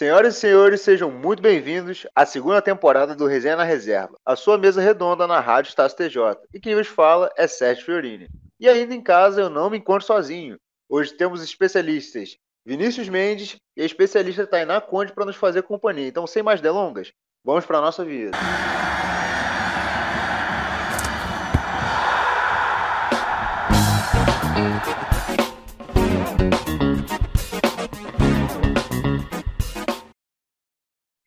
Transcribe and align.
Senhoras 0.00 0.34
e 0.34 0.40
senhores, 0.40 0.80
sejam 0.80 1.10
muito 1.10 1.42
bem-vindos 1.42 2.06
à 2.16 2.24
segunda 2.24 2.62
temporada 2.62 3.14
do 3.14 3.26
Resenha 3.26 3.56
na 3.56 3.64
Reserva, 3.64 4.16
a 4.24 4.34
sua 4.34 4.56
mesa 4.56 4.80
redonda 4.80 5.26
na 5.26 5.40
Rádio 5.40 5.68
Estácio 5.68 5.98
TJ. 5.98 6.38
E 6.54 6.58
quem 6.58 6.74
vos 6.74 6.86
fala 6.86 7.30
é 7.36 7.46
Sérgio 7.46 7.84
Fiorini. 7.84 8.26
E 8.58 8.66
ainda 8.66 8.94
em 8.94 9.02
casa 9.02 9.42
eu 9.42 9.50
não 9.50 9.68
me 9.68 9.76
encontro 9.76 10.06
sozinho. 10.06 10.56
Hoje 10.88 11.12
temos 11.12 11.42
especialistas 11.42 12.38
Vinícius 12.64 13.10
Mendes 13.10 13.58
e 13.76 13.82
a 13.82 13.84
especialista 13.84 14.46
Tainá 14.46 14.80
Conde 14.80 15.12
para 15.12 15.26
nos 15.26 15.36
fazer 15.36 15.64
companhia. 15.64 16.08
Então, 16.08 16.26
sem 16.26 16.42
mais 16.42 16.62
delongas, 16.62 17.12
vamos 17.44 17.66
para 17.66 17.76
a 17.76 17.82
nossa 17.82 18.02
vida. 18.02 18.30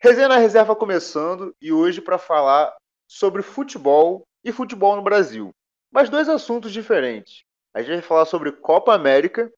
Resenha 0.03 0.27
na 0.27 0.35
Reserva 0.35 0.75
começando 0.75 1.55
e 1.61 1.71
hoje 1.71 2.01
para 2.01 2.17
falar 2.17 2.75
sobre 3.07 3.41
futebol 3.41 4.27
e 4.43 4.51
futebol 4.51 4.97
no 4.97 5.01
Brasil. 5.01 5.51
Mas 5.89 6.09
dois 6.09 6.27
assuntos 6.27 6.73
diferentes. 6.73 7.45
A 7.73 7.81
gente 7.81 7.93
vai 7.93 8.01
falar 8.01 8.25
sobre 8.25 8.51
Copa 8.51 8.93
América 8.93 9.49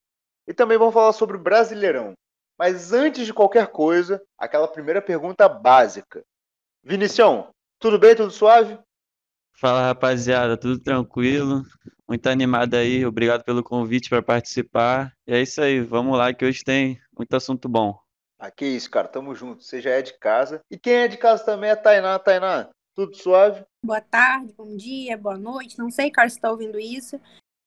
e 0.47 0.53
também 0.53 0.77
vamos 0.77 0.93
falar 0.93 1.13
sobre 1.13 1.39
Brasileirão. 1.39 2.13
Mas 2.59 2.93
antes 2.93 3.25
de 3.25 3.33
qualquer 3.33 3.69
coisa, 3.71 4.21
aquela 4.37 4.67
primeira 4.67 5.01
pergunta 5.01 5.49
básica. 5.49 6.23
Vinicião, 6.83 7.49
tudo 7.79 7.97
bem? 7.97 8.15
Tudo 8.15 8.29
suave? 8.29 8.77
Fala 9.59 9.81
rapaziada, 9.81 10.55
tudo 10.55 10.79
tranquilo? 10.79 11.63
Muito 12.07 12.27
animado 12.27 12.75
aí, 12.75 13.03
obrigado 13.03 13.43
pelo 13.43 13.63
convite 13.63 14.11
para 14.11 14.21
participar. 14.21 15.11
E 15.25 15.33
é 15.33 15.41
isso 15.41 15.59
aí, 15.59 15.81
vamos 15.81 16.15
lá 16.15 16.31
que 16.31 16.45
hoje 16.45 16.63
tem 16.63 17.01
muito 17.17 17.35
assunto 17.35 17.67
bom. 17.67 18.04
Ah, 18.45 18.51
que 18.51 18.63
isso, 18.63 18.91
cara, 18.91 19.07
tamo 19.07 19.33
junto. 19.33 19.63
Você 19.63 19.81
já 19.81 19.89
é 19.89 20.03
de 20.03 20.13
casa. 20.19 20.61
E 20.69 20.77
quem 20.77 20.93
é 20.93 21.07
de 21.07 21.17
casa 21.17 21.43
também 21.43 21.71
é 21.71 21.75
Tainá. 21.75 22.19
Tainá, 22.19 22.69
tudo 22.95 23.15
suave? 23.15 23.65
Boa 23.83 24.01
tarde, 24.01 24.53
bom 24.55 24.77
dia, 24.77 25.17
boa 25.17 25.35
noite. 25.35 25.79
Não 25.79 25.89
sei, 25.89 26.11
cara, 26.11 26.29
se 26.29 26.39
tá 26.39 26.51
ouvindo 26.51 26.79
isso. 26.79 27.19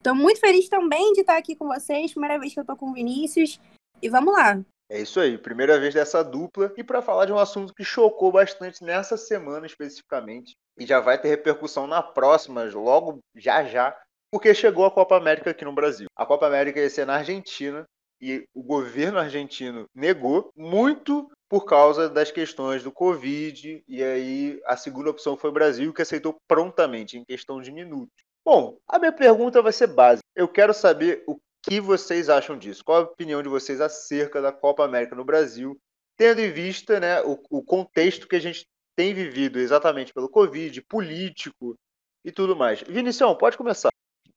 Tô 0.05 0.15
muito 0.15 0.39
feliz 0.39 0.69
também 0.69 1.13
de 1.15 1.23
estar 1.23 1.37
aqui 1.37 1.57
com 1.57 1.67
vocês. 1.67 2.13
Primeira 2.13 2.39
vez 2.39 2.55
que 2.55 2.61
eu 2.61 2.65
tô 2.65 2.77
com 2.77 2.91
o 2.91 2.93
Vinícius. 2.93 3.61
E 4.01 4.09
vamos 4.09 4.33
lá. 4.33 4.61
É 4.89 5.01
isso 5.01 5.19
aí, 5.19 5.37
primeira 5.37 5.81
vez 5.81 5.95
dessa 5.95 6.23
dupla. 6.23 6.73
E 6.77 6.85
para 6.85 7.03
falar 7.03 7.25
de 7.25 7.33
um 7.33 7.39
assunto 7.39 7.75
que 7.75 7.83
chocou 7.83 8.31
bastante 8.31 8.85
nessa 8.85 9.17
semana 9.17 9.67
especificamente. 9.67 10.55
E 10.79 10.87
já 10.87 11.01
vai 11.01 11.21
ter 11.21 11.27
repercussão 11.27 11.89
na 11.89 12.05
próxima, 12.05 12.63
logo 12.73 13.19
já 13.35 13.65
já. 13.65 13.99
Porque 14.31 14.55
chegou 14.55 14.87
a 14.87 14.93
Copa 14.93 15.17
América 15.17 15.51
aqui 15.51 15.65
no 15.65 15.75
Brasil. 15.75 16.07
A 16.15 16.25
Copa 16.25 16.47
América 16.47 16.79
ia 16.79 16.89
ser 16.89 17.05
na 17.05 17.17
Argentina 17.17 17.85
e 18.21 18.47
o 18.55 18.63
governo 18.63 19.19
argentino 19.19 19.87
negou 19.95 20.51
muito 20.57 21.31
por 21.49 21.65
causa 21.65 22.09
das 22.09 22.31
questões 22.31 22.83
do 22.83 22.93
Covid, 22.93 23.83
e 23.89 24.03
aí 24.03 24.61
a 24.67 24.77
segunda 24.77 25.11
opção 25.11 25.37
foi 25.37 25.51
o 25.51 25.53
Brasil, 25.53 25.93
que 25.95 26.03
aceitou 26.03 26.37
prontamente, 26.47 27.17
em 27.17 27.25
questão 27.25 27.61
de 27.61 27.73
minutos. 27.73 28.15
Bom, 28.45 28.77
a 28.87 28.99
minha 28.99 29.13
pergunta 29.13 29.63
vai 29.63 29.73
ser 29.73 29.87
básica. 29.87 30.27
Eu 30.37 30.49
quero 30.49 30.75
saber 30.75 31.25
o 31.27 31.39
que 31.63 31.81
vocês 31.81 32.29
acham 32.29 32.59
disso. 32.59 32.85
Qual 32.85 32.99
a 32.99 33.05
opinião 33.05 33.43
de 33.43 33.49
vocês 33.49 33.81
acerca 33.81 34.41
da 34.41 34.53
Copa 34.53 34.85
América 34.85 35.15
no 35.15 35.25
Brasil, 35.25 35.79
tendo 36.17 36.41
em 36.41 36.51
vista 36.51 37.01
né, 37.01 37.23
o, 37.23 37.39
o 37.51 37.63
contexto 37.63 38.29
que 38.29 38.37
a 38.37 38.41
gente 38.41 38.67
tem 38.97 39.15
vivido 39.15 39.59
exatamente 39.59 40.13
pelo 40.13 40.29
Covid, 40.29 40.83
político 40.83 41.77
e 42.25 42.33
tudo 42.33 42.57
mais. 42.57 42.83
Vinicião, 42.83 43.35
pode 43.37 43.57
começar. 43.57 43.91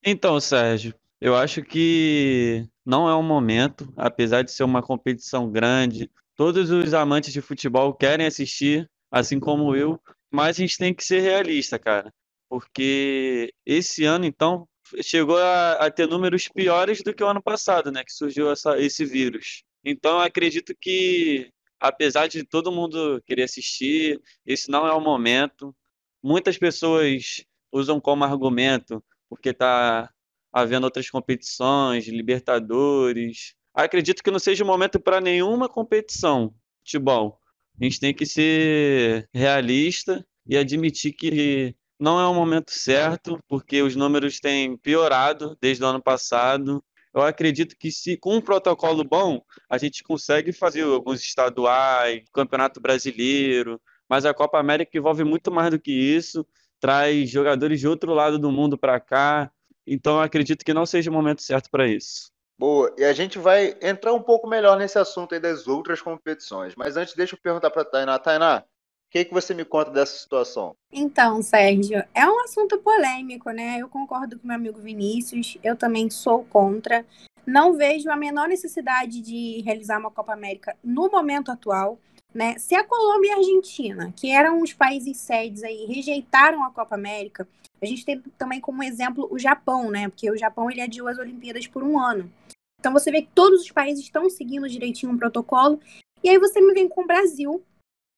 Então, 0.04 0.40
Sérgio, 0.40 0.94
eu 1.22 1.36
acho 1.36 1.62
que 1.62 2.68
não 2.84 3.08
é 3.08 3.14
o 3.14 3.22
momento, 3.22 3.94
apesar 3.96 4.42
de 4.42 4.52
ser 4.52 4.64
uma 4.64 4.82
competição 4.82 5.52
grande. 5.52 6.10
Todos 6.36 6.72
os 6.72 6.96
amantes 6.96 7.32
de 7.32 7.42
futebol 7.42 7.94
querem 7.94 8.26
assistir, 8.26 8.90
assim 9.12 9.40
como 9.40 9.76
eu, 9.76 10.02
mas 10.32 10.58
a 10.58 10.62
gente 10.62 10.80
tem 10.80 10.94
que 10.94 11.04
ser 11.04 11.20
realista, 11.20 11.78
cara. 11.78 12.12
Porque 12.50 13.54
esse 13.64 14.04
ano, 14.04 14.26
então, 14.26 14.68
chegou 15.04 15.38
a, 15.38 15.74
a 15.74 15.92
ter 15.92 16.08
números 16.08 16.48
piores 16.48 17.04
do 17.04 17.14
que 17.14 17.24
o 17.24 17.28
ano 17.28 17.42
passado, 17.42 17.92
né? 17.92 18.04
Que 18.04 18.12
surgiu 18.12 18.52
essa, 18.52 18.80
esse 18.80 19.06
vírus. 19.06 19.64
Então, 19.86 20.14
eu 20.14 20.22
acredito 20.22 20.76
que, 20.80 21.52
apesar 21.80 22.28
de 22.28 22.44
todo 22.44 22.72
mundo 22.72 23.22
querer 23.28 23.44
assistir, 23.44 24.20
esse 24.46 24.72
não 24.72 24.88
é 24.88 24.94
o 24.94 25.00
momento. 25.00 25.76
Muitas 26.24 26.58
pessoas 26.58 27.44
usam 27.72 28.02
como 28.02 28.24
argumento, 28.24 29.04
porque 29.30 29.50
está 29.50 30.10
havendo 30.52 30.86
outras 30.86 31.10
competições, 31.10 32.08
Libertadores. 32.08 33.54
Acredito 33.74 34.24
que 34.24 34.32
não 34.32 34.40
seja 34.40 34.64
o 34.64 34.68
momento 34.68 35.00
para 35.00 35.22
nenhuma 35.22 35.70
competição 35.70 36.54
futebol. 36.80 37.40
A 37.80 37.84
gente 37.84 38.00
tem 38.00 38.14
que 38.14 38.26
ser 38.26 39.28
realista 39.34 40.26
e 40.46 40.58
admitir 40.58 41.14
que 41.14 41.76
não 42.00 42.20
é 42.20 42.28
o 42.28 42.34
momento 42.34 42.72
certo, 42.72 43.40
porque 43.48 43.82
os 43.82 43.96
números 43.96 44.40
têm 44.40 44.76
piorado 44.76 45.58
desde 45.62 45.84
o 45.84 45.88
ano 45.88 46.02
passado. 46.02 46.84
Eu 47.14 47.22
acredito 47.22 47.76
que 47.78 47.92
se 47.92 48.18
com 48.18 48.36
um 48.36 48.42
protocolo 48.42 49.04
bom, 49.04 49.42
a 49.70 49.78
gente 49.78 50.04
consegue 50.04 50.52
fazer 50.52 50.84
alguns 50.84 51.22
estaduais, 51.22 52.24
Campeonato 52.34 52.82
Brasileiro, 52.82 53.80
mas 54.10 54.26
a 54.26 54.34
Copa 54.34 54.60
América 54.60 54.98
envolve 54.98 55.24
muito 55.24 55.52
mais 55.52 55.70
do 55.70 55.80
que 55.80 55.92
isso, 55.92 56.46
traz 56.80 57.30
jogadores 57.30 57.80
de 57.80 57.88
outro 57.88 58.14
lado 58.14 58.40
do 58.40 58.52
mundo 58.52 58.78
para 58.78 59.00
cá, 59.00 59.52
então 59.94 60.16
eu 60.16 60.22
acredito 60.22 60.64
que 60.64 60.74
não 60.74 60.86
seja 60.86 61.12
o 61.12 61.14
momento 61.14 61.42
certo 61.42 61.70
para 61.70 61.88
isso. 61.88 62.32
Boa, 62.58 62.94
e 62.98 63.04
a 63.04 63.12
gente 63.12 63.40
vai 63.40 63.76
entrar 63.82 64.14
um 64.14 64.22
pouco 64.22 64.48
melhor 64.48 64.78
nesse 64.78 64.98
assunto 64.98 65.34
aí 65.34 65.40
das 65.40 65.68
outras 65.68 66.02
competições. 66.02 66.76
Mas 66.76 66.96
antes, 66.96 67.16
deixa 67.16 67.36
eu 67.36 67.40
perguntar 67.42 67.72
para 67.72 67.82
a 67.82 67.86
Tainá. 67.86 68.20
Tainá, 68.20 68.60
o 68.60 68.64
que, 69.12 69.26
que 69.26 69.34
você 69.34 69.54
me 69.54 69.66
conta 69.66 69.92
dessa 69.92 70.16
situação? 70.16 70.76
Então, 70.92 71.42
Sérgio, 71.42 72.04
é 72.14 72.26
um 72.26 72.40
assunto 72.44 72.78
polêmico, 72.78 73.50
né? 73.50 73.80
Eu 73.80 73.90
concordo 73.90 74.40
com 74.40 74.48
meu 74.48 74.56
amigo 74.56 74.80
Vinícius, 74.80 75.58
eu 75.64 75.76
também 75.76 76.10
sou 76.10 76.46
contra. 76.46 77.06
Não 77.46 77.74
vejo 77.74 78.10
a 78.10 78.16
menor 78.16 78.48
necessidade 78.48 79.20
de 79.20 79.62
realizar 79.66 79.98
uma 79.98 80.12
Copa 80.12 80.32
América 80.32 80.78
no 80.84 81.10
momento 81.10 81.52
atual. 81.52 82.00
Né? 82.34 82.58
Se 82.58 82.76
a 82.76 82.84
Colômbia 82.84 83.30
e 83.30 83.32
a 83.32 83.38
Argentina, 83.38 84.14
que 84.16 84.32
eram 84.32 84.62
os 84.62 84.72
países 84.72 85.18
sedes 85.18 85.64
aí, 85.64 85.86
rejeitaram 85.86 86.64
a 86.64 86.72
Copa 86.72 86.96
América, 86.96 87.46
a 87.84 87.86
gente 87.86 88.06
tem 88.06 88.22
também 88.38 88.62
como 88.62 88.84
exemplo 88.84 89.28
o 89.32 89.40
Japão, 89.40 89.90
né? 89.90 90.08
Porque 90.08 90.30
o 90.30 90.38
Japão 90.38 90.70
ele 90.70 90.82
adiou 90.82 91.08
as 91.08 91.18
Olimpíadas 91.18 91.66
por 91.68 91.84
um 91.84 92.00
ano. 92.00 92.32
Então 92.80 92.94
você 92.94 93.12
vê 93.12 93.24
que 93.24 93.32
todos 93.34 93.62
os 93.62 93.72
países 93.72 94.04
estão 94.04 94.30
seguindo 94.30 94.70
direitinho 94.70 95.14
o 95.14 95.18
protocolo. 95.18 95.80
E 96.24 96.30
aí 96.30 96.38
você 96.38 96.62
me 96.62 96.74
vem 96.74 96.88
com 96.88 97.04
o 97.04 97.08
Brasil, 97.08 97.64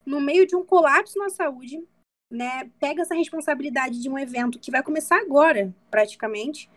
no 0.05 0.19
meio 0.19 0.45
de 0.45 0.55
um 0.55 0.65
colapso 0.65 1.17
na 1.17 1.29
saúde, 1.29 1.81
né? 2.29 2.69
Pega 2.79 3.03
essa 3.03 3.15
responsabilidade 3.15 4.01
de 4.01 4.09
um 4.09 4.19
evento 4.19 4.59
que 4.59 4.71
vai 4.71 4.83
começar 4.83 5.17
agora, 5.17 5.73
praticamente, 5.89 6.69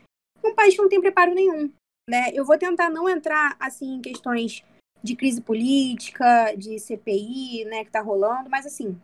um 0.45 0.55
país 0.55 0.75
que 0.75 0.83
não 0.83 0.89
tem 0.89 1.01
preparo 1.01 1.35
nenhum. 1.35 1.73
Né? 2.09 2.31
Eu 2.33 2.45
vou 2.45 2.57
tentar 2.57 2.89
não 2.89 3.09
entrar 3.09 3.57
assim 3.59 3.95
em 3.95 4.01
questões 4.01 4.65
de 5.03 5.17
crise 5.17 5.41
política, 5.41 6.55
de 6.57 6.79
CPI, 6.79 7.65
né, 7.65 7.83
que 7.83 7.89
está 7.89 8.01
rolando, 8.01 8.49
mas 8.49 8.67
assim, 8.67 9.01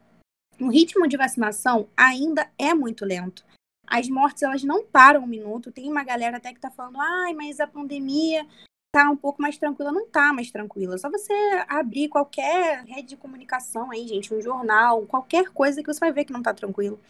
o 0.60 0.69
ritmo 0.69 1.06
de 1.06 1.16
vacinação 1.16 1.88
ainda 1.97 2.50
é 2.59 2.75
muito 2.75 3.04
lento. 3.04 3.44
As 3.87 4.09
mortes, 4.09 4.43
elas 4.43 4.62
não 4.62 4.84
param 4.84 5.22
um 5.22 5.26
minuto. 5.26 5.72
Tem 5.72 5.91
uma 5.91 6.04
galera 6.04 6.37
até 6.37 6.53
que 6.53 6.60
tá 6.60 6.70
falando, 6.70 7.00
ai, 7.00 7.34
mas 7.34 7.60
a 7.60 7.66
pandemia 7.66 8.47
tá 8.93 9.10
um 9.10 9.16
pouco 9.16 9.41
mais 9.41 9.56
tranquila. 9.56 9.91
Não 9.91 10.06
tá 10.06 10.32
mais 10.32 10.50
tranquila. 10.50 10.98
Só 10.98 11.10
você 11.10 11.32
abrir 11.66 12.09
qualquer 12.09 12.84
rede 12.84 13.09
de 13.09 13.16
comunicação 13.16 13.91
aí, 13.91 14.06
gente, 14.06 14.32
um 14.32 14.41
jornal, 14.41 15.06
qualquer 15.06 15.50
coisa 15.50 15.82
que 15.82 15.93
você 15.93 16.00
vai 16.00 16.12
ver 16.12 16.25
que 16.25 16.32
não 16.32 16.43
tá 16.43 16.53
tranquilo, 16.53 17.00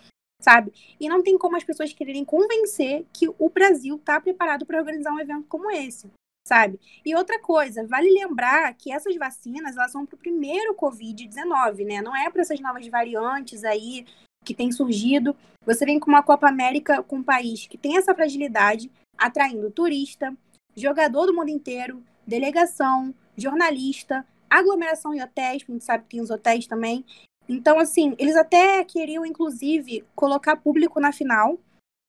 sabe? 0.40 0.72
E 0.98 1.08
não 1.08 1.22
tem 1.22 1.36
como 1.36 1.56
as 1.56 1.64
pessoas 1.64 1.92
quererem 1.92 2.24
convencer 2.24 3.04
que 3.12 3.28
o 3.28 3.50
Brasil 3.50 3.98
tá 3.98 4.20
preparado 4.20 4.64
para 4.64 4.78
organizar 4.78 5.12
um 5.12 5.20
evento 5.20 5.46
como 5.48 5.70
esse, 5.70 6.10
sabe? 6.46 6.80
E 7.04 7.14
outra 7.16 7.40
coisa, 7.40 7.86
vale 7.86 8.10
lembrar 8.10 8.72
que 8.74 8.92
essas 8.92 9.16
vacinas, 9.16 9.76
elas 9.76 9.92
são 9.92 10.06
pro 10.06 10.16
primeiro 10.16 10.74
Covid-19, 10.74 11.84
né? 11.84 12.00
Não 12.00 12.16
é 12.16 12.30
para 12.30 12.42
essas 12.42 12.60
novas 12.60 12.86
variantes 12.86 13.64
aí 13.64 14.06
que 14.44 14.54
tem 14.54 14.72
surgido. 14.72 15.36
Você 15.64 15.84
vem 15.84 16.00
com 16.00 16.10
uma 16.10 16.22
Copa 16.22 16.48
América 16.48 17.02
com 17.02 17.16
um 17.16 17.22
país 17.22 17.66
que 17.66 17.78
tem 17.78 17.96
essa 17.96 18.14
fragilidade, 18.14 18.90
atraindo 19.16 19.70
turista, 19.70 20.34
jogador 20.76 21.26
do 21.26 21.34
mundo 21.34 21.50
inteiro, 21.50 22.02
delegação, 22.26 23.14
jornalista, 23.36 24.26
aglomeração 24.48 25.14
em 25.14 25.22
hotéis, 25.22 25.64
a 25.66 25.72
gente 25.72 25.84
sabe 25.84 26.04
que 26.04 26.10
tem 26.10 26.20
os 26.20 26.30
hotéis 26.30 26.66
também. 26.66 27.04
Então, 27.48 27.78
assim, 27.78 28.14
eles 28.18 28.36
até 28.36 28.84
queriam, 28.84 29.26
inclusive, 29.26 30.04
colocar 30.14 30.56
público 30.56 31.00
na 31.00 31.12
final. 31.12 31.58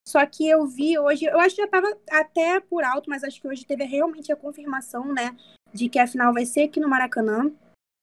Só 0.08 0.26
que 0.26 0.48
eu 0.48 0.66
vi 0.68 1.00
hoje, 1.00 1.26
eu 1.26 1.40
acho 1.40 1.56
que 1.56 1.62
já 1.62 1.66
estava 1.66 1.98
até 2.12 2.60
por 2.60 2.84
alto, 2.84 3.10
mas 3.10 3.24
acho 3.24 3.42
que 3.42 3.48
hoje 3.48 3.66
teve 3.66 3.86
realmente 3.86 4.32
a 4.34 4.36
confirmação, 4.36 5.06
né, 5.14 5.36
de 5.74 5.88
que 5.88 5.98
a 5.98 6.06
final 6.06 6.34
vai 6.34 6.46
ser 6.46 6.64
aqui 6.64 6.80
no 6.80 6.90
Maracanã. 6.90 7.52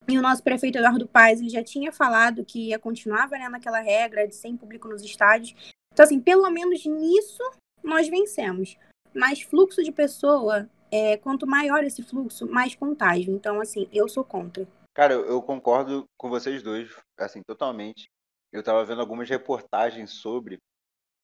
E 0.08 0.18
o 0.18 0.22
nosso 0.22 0.42
prefeito 0.42 0.78
Eduardo 0.78 1.06
Paes 1.06 1.40
ele 1.40 1.48
já 1.48 1.62
tinha 1.62 1.92
falado 1.92 2.44
que 2.44 2.68
ia 2.68 2.78
continuar 2.78 3.26
valendo 3.28 3.54
aquela 3.54 3.80
regra 3.80 4.26
de 4.26 4.34
sem 4.34 4.56
público 4.56 4.88
nos 4.88 5.02
estádios. 5.02 5.54
Então, 5.92 6.04
assim, 6.04 6.20
pelo 6.20 6.48
menos 6.50 6.84
nisso 6.84 7.42
nós 7.82 8.08
vencemos. 8.08 8.76
Mas 9.14 9.42
fluxo 9.42 9.82
de 9.82 9.92
pessoa, 9.92 10.68
é, 10.90 11.16
quanto 11.16 11.46
maior 11.46 11.82
esse 11.84 12.02
fluxo, 12.02 12.46
mais 12.46 12.74
contágio. 12.74 13.34
Então, 13.34 13.60
assim, 13.60 13.88
eu 13.92 14.08
sou 14.08 14.24
contra. 14.24 14.66
Cara, 14.94 15.14
eu, 15.14 15.40
concordo 15.42 16.04
com 16.18 16.28
vocês 16.28 16.62
dois, 16.62 16.90
assim, 17.18 17.42
totalmente. 17.42 18.08
Eu 18.52 18.62
tava 18.62 18.84
vendo 18.84 19.00
algumas 19.00 19.28
reportagens 19.28 20.10
sobre. 20.10 20.58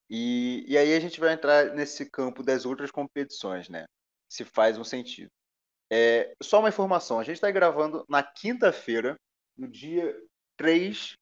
E, 0.08 0.64
e 0.68 0.78
aí 0.78 0.94
a 0.94 1.00
gente 1.00 1.18
vai 1.18 1.32
entrar 1.32 1.74
nesse 1.74 2.08
campo 2.08 2.42
das 2.42 2.64
outras 2.64 2.90
competições, 2.90 3.68
né? 3.68 3.84
Se 4.30 4.44
faz 4.44 4.78
um 4.78 4.84
sentido. 4.84 5.30
É, 5.90 6.34
só 6.42 6.58
uma 6.58 6.68
informação, 6.68 7.18
a 7.18 7.24
gente 7.24 7.36
está 7.36 7.50
gravando 7.50 8.04
na 8.08 8.22
quinta-feira, 8.22 9.16
no 9.56 9.68
dia 9.68 10.16
3 10.56 11.16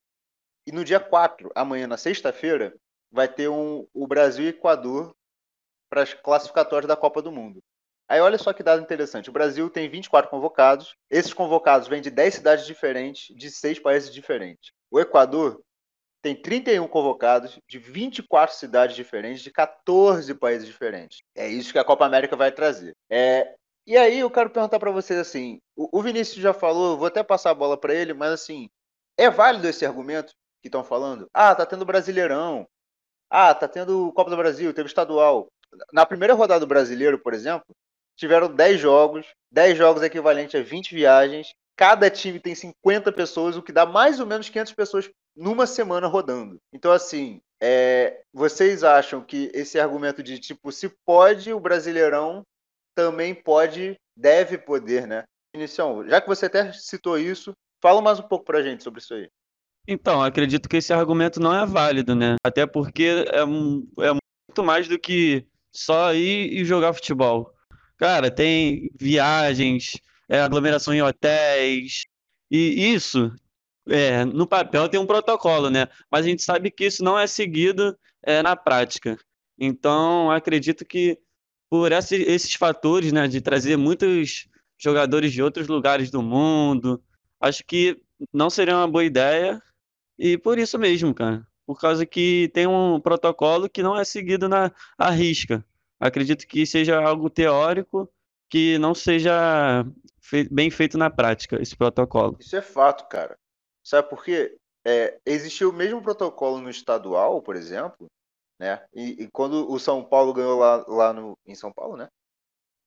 e 0.67 0.73
no 0.73 0.85
dia 0.85 1.01
4, 1.01 1.51
amanhã, 1.55 1.87
na 1.87 1.97
sexta-feira, 1.97 2.75
vai 3.11 3.29
ter 3.29 3.49
um, 3.49 3.87
o 3.93 4.07
Brasil 4.07 4.45
e 4.45 4.49
Equador 4.49 5.15
para 5.89 6.03
as 6.03 6.15
classificatórias 6.15 6.89
da 6.89 6.97
Copa 6.97 7.23
do 7.23 7.31
Mundo. 7.31 7.63
Aí 8.09 8.21
olha 8.21 8.37
só 8.37 8.53
que 8.53 8.63
dado 8.63 8.83
interessante. 8.83 9.31
O 9.31 9.33
Brasil 9.33 9.71
tem 9.71 9.89
24 9.89 10.31
convocados. 10.31 10.95
Esses 11.11 11.33
convocados 11.33 11.89
vêm 11.89 12.03
de 12.03 12.11
10 12.11 12.35
cidades 12.35 12.67
diferentes, 12.67 13.35
de 13.35 13.51
6 13.51 13.79
países 13.79 14.13
diferentes. 14.13 14.73
O 14.91 15.01
Equador 15.01 15.63
tem 16.21 16.35
31 16.35 16.87
convocados 16.89 17.59
de 17.69 17.79
24 17.79 18.57
cidades 18.57 18.97
diferentes, 18.97 19.43
de 19.43 19.51
14 19.51 20.35
países 20.35 20.67
diferentes. 20.67 21.23
É 21.35 21.47
isso 21.47 21.73
que 21.73 21.79
a 21.79 21.85
Copa 21.85 22.05
América 22.07 22.35
vai 22.35 22.51
trazer. 22.51 22.95
É, 23.11 23.55
e 23.87 23.97
aí 23.97 24.21
eu 24.21 24.31
quero 24.31 24.51
perguntar 24.51 24.79
para 24.79 24.91
vocês 24.91 25.19
assim, 25.19 25.61
o, 25.77 26.03
Vinícius 26.03 26.43
já 26.43 26.55
falou, 26.55 26.97
vou 26.97 27.07
até 27.07 27.23
passar 27.23 27.51
a 27.51 27.55
bola 27.55 27.77
para 27.77 27.95
ele, 27.95 28.15
mas 28.15 28.33
assim, 28.33 28.69
é 29.19 29.29
válido 29.29 29.69
esse 29.69 29.85
argumento 29.85 30.33
que 30.63 30.69
estão 30.69 30.83
falando? 30.83 31.29
Ah, 31.35 31.55
tá 31.55 31.67
tendo 31.67 31.85
Brasileirão. 31.85 32.67
Ah, 33.31 33.55
tá 33.55 33.69
tendo 33.69 34.13
Copa 34.13 34.31
do 34.31 34.37
Brasil, 34.37 34.73
teve 34.73 34.89
estadual. 34.89 35.49
Na 35.93 36.07
primeira 36.07 36.35
rodada 36.35 36.61
do 36.61 36.67
Brasileiro, 36.67 37.19
por 37.19 37.35
exemplo, 37.35 37.75
tiveram 38.17 38.49
10 38.55 38.81
jogos, 38.81 39.27
10 39.51 39.77
jogos 39.77 40.03
equivalente 40.03 40.57
a 40.57 40.63
20 40.63 40.95
viagens. 40.95 41.53
Cada 41.77 42.09
time 42.09 42.39
tem 42.39 42.55
50 42.55 43.13
pessoas, 43.13 43.57
o 43.57 43.63
que 43.63 43.73
dá 43.73 43.85
mais 43.85 44.21
ou 44.21 44.27
menos 44.27 44.49
500 44.49 44.73
pessoas 44.73 45.11
numa 45.37 45.67
semana 45.67 46.07
rodando. 46.07 46.59
Então, 46.73 46.93
assim, 46.93 47.41
é, 47.61 48.23
vocês 48.33 48.85
acham 48.85 49.23
que 49.23 49.51
esse 49.53 49.79
argumento 49.81 50.23
de 50.23 50.39
tipo, 50.39 50.71
se 50.71 50.89
pode, 51.05 51.53
o 51.53 51.61
Brasileirão 51.61 52.45
também 52.95 53.35
pode, 53.35 53.97
deve 54.17 54.59
poder, 54.59 55.07
né? 55.07 55.25
Inicial, 55.55 56.07
já 56.07 56.21
que 56.21 56.27
você 56.27 56.47
até 56.47 56.73
citou 56.73 57.19
isso, 57.19 57.53
fala 57.81 58.01
mais 58.01 58.19
um 58.19 58.23
pouco 58.23 58.45
pra 58.45 58.63
gente 58.63 58.83
sobre 58.83 59.01
isso 59.01 59.15
aí. 59.15 59.29
Então, 59.87 60.23
acredito 60.23 60.69
que 60.69 60.79
esse 60.79 60.93
argumento 60.93 61.39
não 61.39 61.55
é 61.55 61.67
válido, 61.67 62.15
né? 62.15 62.37
Até 62.43 62.67
porque 62.67 63.27
é, 63.29 63.41
é 63.41 63.45
muito 63.45 64.65
mais 64.65 64.89
do 64.89 64.99
que 64.99 65.47
só 65.71 66.15
ir 66.15 66.53
e 66.53 66.65
jogar 66.65 66.95
futebol. 66.95 67.53
Cara, 67.99 68.31
tem 68.31 68.91
viagens, 68.99 69.93
é, 70.29 70.41
aglomeração 70.41 70.95
em 70.95 71.03
hotéis, 71.03 72.05
e 72.51 72.93
isso, 72.93 73.33
é, 73.89 74.25
no 74.25 74.47
papel 74.47 74.89
tem 74.89 74.99
um 74.99 75.07
protocolo, 75.07 75.71
né? 75.71 75.89
Mas 76.11 76.25
a 76.25 76.29
gente 76.29 76.43
sabe 76.43 76.71
que 76.71 76.87
isso 76.87 77.05
não 77.05 77.19
é 77.19 77.27
seguido 77.27 77.97
é, 78.23 78.43
na 78.43 78.57
prática. 78.57 79.19
Então, 79.59 80.31
acredito 80.31 80.85
que 80.85 81.19
por 81.75 81.91
esse, 81.91 82.15
esses 82.23 82.55
fatores, 82.55 83.13
né, 83.13 83.27
de 83.27 83.41
trazer 83.41 83.77
muitos 83.77 84.49
jogadores 84.79 85.33
de 85.33 85.43
outros 85.43 85.67
lugares 85.67 86.09
do 86.09 86.23
mundo, 86.23 87.03
acho 87.41 87.65
que 87.65 88.01
não 88.33 88.49
seria 88.49 88.77
uma 88.77 88.87
boa 88.87 89.03
ideia. 89.05 89.61
E 90.17 90.39
por 90.39 90.57
isso 90.57 90.79
mesmo, 90.79 91.13
cara. 91.13 91.45
Por 91.67 91.81
causa 91.81 92.07
que 92.07 92.49
tem 92.55 92.65
um 92.65 93.01
protocolo 93.01 93.69
que 93.69 93.83
não 93.83 93.99
é 93.99 94.05
seguido 94.05 94.49
na 94.49 94.71
à 94.97 95.11
risca 95.11 95.67
acredito 95.99 96.47
que 96.47 96.65
seja 96.65 97.01
algo 97.01 97.29
teórico 97.29 98.09
que 98.49 98.79
não 98.79 98.95
seja 98.95 99.85
bem 100.53 100.71
feito 100.71 100.97
na 100.97 101.11
prática, 101.11 101.61
esse 101.61 101.77
protocolo. 101.77 102.37
Isso 102.39 102.55
é 102.55 102.63
fato, 102.63 103.09
cara. 103.09 103.37
Sabe 103.83 104.09
por 104.09 104.23
quê? 104.23 104.57
É, 104.87 105.19
existiu 105.27 105.71
o 105.71 105.73
mesmo 105.73 106.01
protocolo 106.01 106.61
no 106.61 106.71
estadual, 106.71 107.43
por 107.43 107.57
exemplo, 107.57 108.07
né? 108.59 108.83
E, 108.95 109.25
e, 109.25 109.29
quando 109.31 109.71
o 109.71 109.79
São 109.79 110.05
Paulo 110.05 110.33
ganhou 110.33 110.59
lá, 110.59 110.85
lá 110.87 111.13
no, 111.13 111.37
em 111.47 111.55
São 111.55 111.73
Paulo, 111.73 111.97
né? 111.97 112.09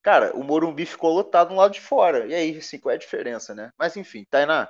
Cara, 0.01 0.35
o 0.35 0.43
Morumbi 0.43 0.85
ficou 0.85 1.13
lotado 1.13 1.49
no 1.49 1.57
lado 1.57 1.73
de 1.73 1.81
fora. 1.81 2.25
E 2.27 2.33
aí, 2.33 2.57
assim, 2.57 2.79
qual 2.79 2.91
é 2.91 2.95
a 2.95 2.99
diferença, 2.99 3.53
né? 3.53 3.69
Mas 3.77 3.97
enfim, 3.97 4.23
Tainá, 4.29 4.69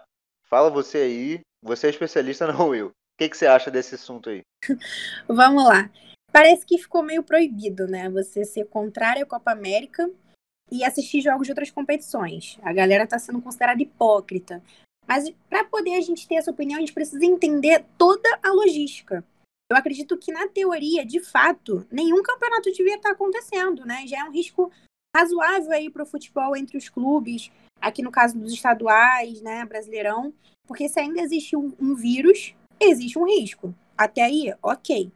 fala 0.50 0.70
você 0.70 1.00
aí. 1.00 1.42
Você 1.62 1.88
é 1.88 1.90
especialista, 1.90 2.48
não 2.52 2.74
eu. 2.74 2.88
O 2.88 2.94
que, 3.18 3.30
que 3.30 3.38
você 3.38 3.48
acha 3.48 3.70
desse 3.70 3.96
assunto 3.96 4.30
aí? 4.30 4.42
Vamos 5.28 5.64
lá 5.64 5.90
parece 6.32 6.64
que 6.66 6.78
ficou 6.78 7.02
meio 7.02 7.24
proibido, 7.24 7.88
né? 7.88 8.10
Você 8.12 8.46
ser 8.46 8.66
contrário 8.66 9.24
à 9.24 9.26
Copa 9.26 9.52
América 9.52 10.08
e 10.72 10.84
assistir 10.84 11.20
jogos 11.20 11.48
de 11.48 11.52
outras 11.52 11.72
competições. 11.72 12.60
A 12.62 12.72
galera 12.72 13.06
está 13.06 13.18
sendo 13.18 13.42
considerada 13.42 13.82
hipócrita. 13.82 14.62
Mas 15.08 15.32
para 15.50 15.64
poder 15.64 15.96
a 15.96 16.02
gente 16.02 16.28
ter 16.28 16.36
essa 16.36 16.52
opinião, 16.52 16.78
a 16.78 16.82
gente 16.82 16.94
precisa 16.94 17.26
entender 17.26 17.84
toda 17.98 18.30
a 18.44 18.52
logística. 18.52 19.24
Eu 19.70 19.76
acredito 19.76 20.18
que, 20.18 20.32
na 20.32 20.48
teoria, 20.48 21.06
de 21.06 21.20
fato, 21.20 21.86
nenhum 21.92 22.24
campeonato 22.24 22.72
devia 22.72 22.96
estar 22.96 23.12
acontecendo, 23.12 23.86
né? 23.86 24.08
Já 24.08 24.20
é 24.20 24.24
um 24.24 24.32
risco 24.32 24.72
razoável 25.16 25.72
aí 25.72 25.90
para 25.90 26.04
o 26.04 26.06
futebol 26.06 26.56
entre 26.56 26.78
os 26.78 26.88
clubes, 26.88 27.52
aqui 27.82 28.02
no 28.02 28.12
caso 28.12 28.38
dos 28.38 28.54
estaduais, 28.54 29.42
né, 29.42 29.66
Brasileirão, 29.66 30.34
porque 30.66 30.88
se 30.88 31.00
ainda 31.00 31.22
existe 31.22 31.56
um, 31.56 31.74
um 31.80 31.96
vírus, 31.96 32.54
existe 32.80 33.18
um 33.18 33.26
risco. 33.26 33.74
Até 33.98 34.24
aí, 34.24 34.54
ok. 34.62 35.12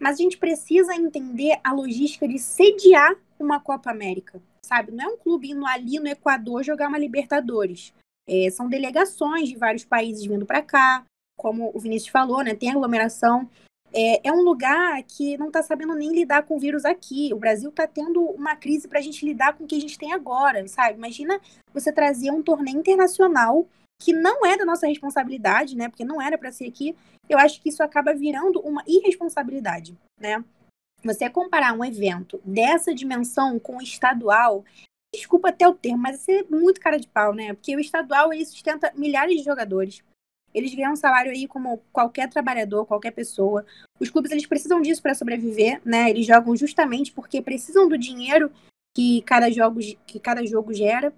Mas 0.00 0.14
a 0.18 0.22
gente 0.22 0.38
precisa 0.38 0.94
entender 0.94 1.58
a 1.64 1.72
logística 1.72 2.28
de 2.28 2.38
sediar 2.38 3.16
uma 3.38 3.60
Copa 3.60 3.90
América, 3.90 4.40
sabe? 4.64 4.92
Não 4.92 5.04
é 5.04 5.08
um 5.08 5.16
clube 5.16 5.50
indo 5.50 5.66
ali 5.66 5.98
no 5.98 6.08
Equador 6.08 6.62
jogar 6.62 6.88
uma 6.88 6.98
Libertadores. 6.98 7.92
É, 8.28 8.50
são 8.50 8.68
delegações 8.68 9.48
de 9.48 9.56
vários 9.56 9.84
países 9.84 10.24
vindo 10.24 10.44
para 10.44 10.62
cá, 10.62 11.04
como 11.36 11.70
o 11.74 11.80
Vinícius 11.80 12.10
falou, 12.10 12.42
né? 12.44 12.54
Tem 12.54 12.70
aglomeração. 12.70 13.48
É, 13.92 14.28
é 14.28 14.32
um 14.32 14.42
lugar 14.42 15.02
que 15.04 15.36
não 15.38 15.46
está 15.46 15.62
sabendo 15.62 15.94
nem 15.94 16.12
lidar 16.12 16.42
com 16.42 16.56
o 16.56 16.60
vírus 16.60 16.84
aqui. 16.84 17.32
O 17.32 17.38
Brasil 17.38 17.70
está 17.70 17.86
tendo 17.86 18.22
uma 18.22 18.54
crise 18.54 18.86
para 18.86 18.98
a 18.98 19.02
gente 19.02 19.24
lidar 19.24 19.54
com 19.54 19.64
o 19.64 19.66
que 19.66 19.76
a 19.76 19.80
gente 19.80 19.98
tem 19.98 20.12
agora, 20.12 20.66
sabe? 20.68 20.98
Imagina 20.98 21.40
você 21.72 21.90
trazer 21.92 22.30
um 22.30 22.42
torneio 22.42 22.78
internacional 22.78 23.66
que 24.00 24.12
não 24.12 24.46
é 24.46 24.56
da 24.56 24.64
nossa 24.64 24.86
responsabilidade, 24.86 25.76
né? 25.76 25.88
Porque 25.88 26.04
não 26.04 26.22
era 26.22 26.38
para 26.38 26.52
ser 26.52 26.66
aqui. 26.66 26.94
Eu 27.28 27.38
acho 27.38 27.60
que 27.60 27.68
isso 27.68 27.82
acaba 27.82 28.14
virando 28.14 28.60
uma 28.60 28.82
irresponsabilidade, 28.86 29.96
né? 30.20 30.44
Você 31.02 31.28
comparar 31.30 31.72
um 31.72 31.84
evento 31.84 32.40
dessa 32.44 32.94
dimensão 32.94 33.58
com 33.58 33.76
o 33.76 33.82
estadual, 33.82 34.64
desculpa 35.14 35.48
até 35.48 35.66
o 35.66 35.74
termo, 35.74 35.98
mas 35.98 36.20
isso 36.20 36.30
é 36.30 36.42
muito 36.44 36.80
cara 36.80 36.98
de 36.98 37.08
pau, 37.08 37.32
né? 37.34 37.54
Porque 37.54 37.74
o 37.74 37.80
estadual 37.80 38.32
ele 38.32 38.44
sustenta 38.44 38.92
milhares 38.94 39.36
de 39.36 39.44
jogadores. 39.44 40.02
Eles 40.58 40.74
ganham 40.74 40.92
um 40.92 40.96
salário 40.96 41.30
aí 41.30 41.46
como 41.46 41.80
qualquer 41.92 42.28
trabalhador, 42.28 42.84
qualquer 42.86 43.12
pessoa. 43.12 43.64
Os 43.98 44.10
clubes 44.10 44.30
eles 44.30 44.46
precisam 44.46 44.80
disso 44.80 45.00
para 45.00 45.14
sobreviver, 45.14 45.80
né? 45.84 46.10
Eles 46.10 46.26
jogam 46.26 46.54
justamente 46.56 47.12
porque 47.12 47.40
precisam 47.40 47.88
do 47.88 47.96
dinheiro 47.96 48.50
que 48.94 49.22
cada 49.22 49.50
jogo, 49.50 49.80
que 50.06 50.18
cada 50.18 50.44
jogo 50.44 50.74
gera. 50.74 51.14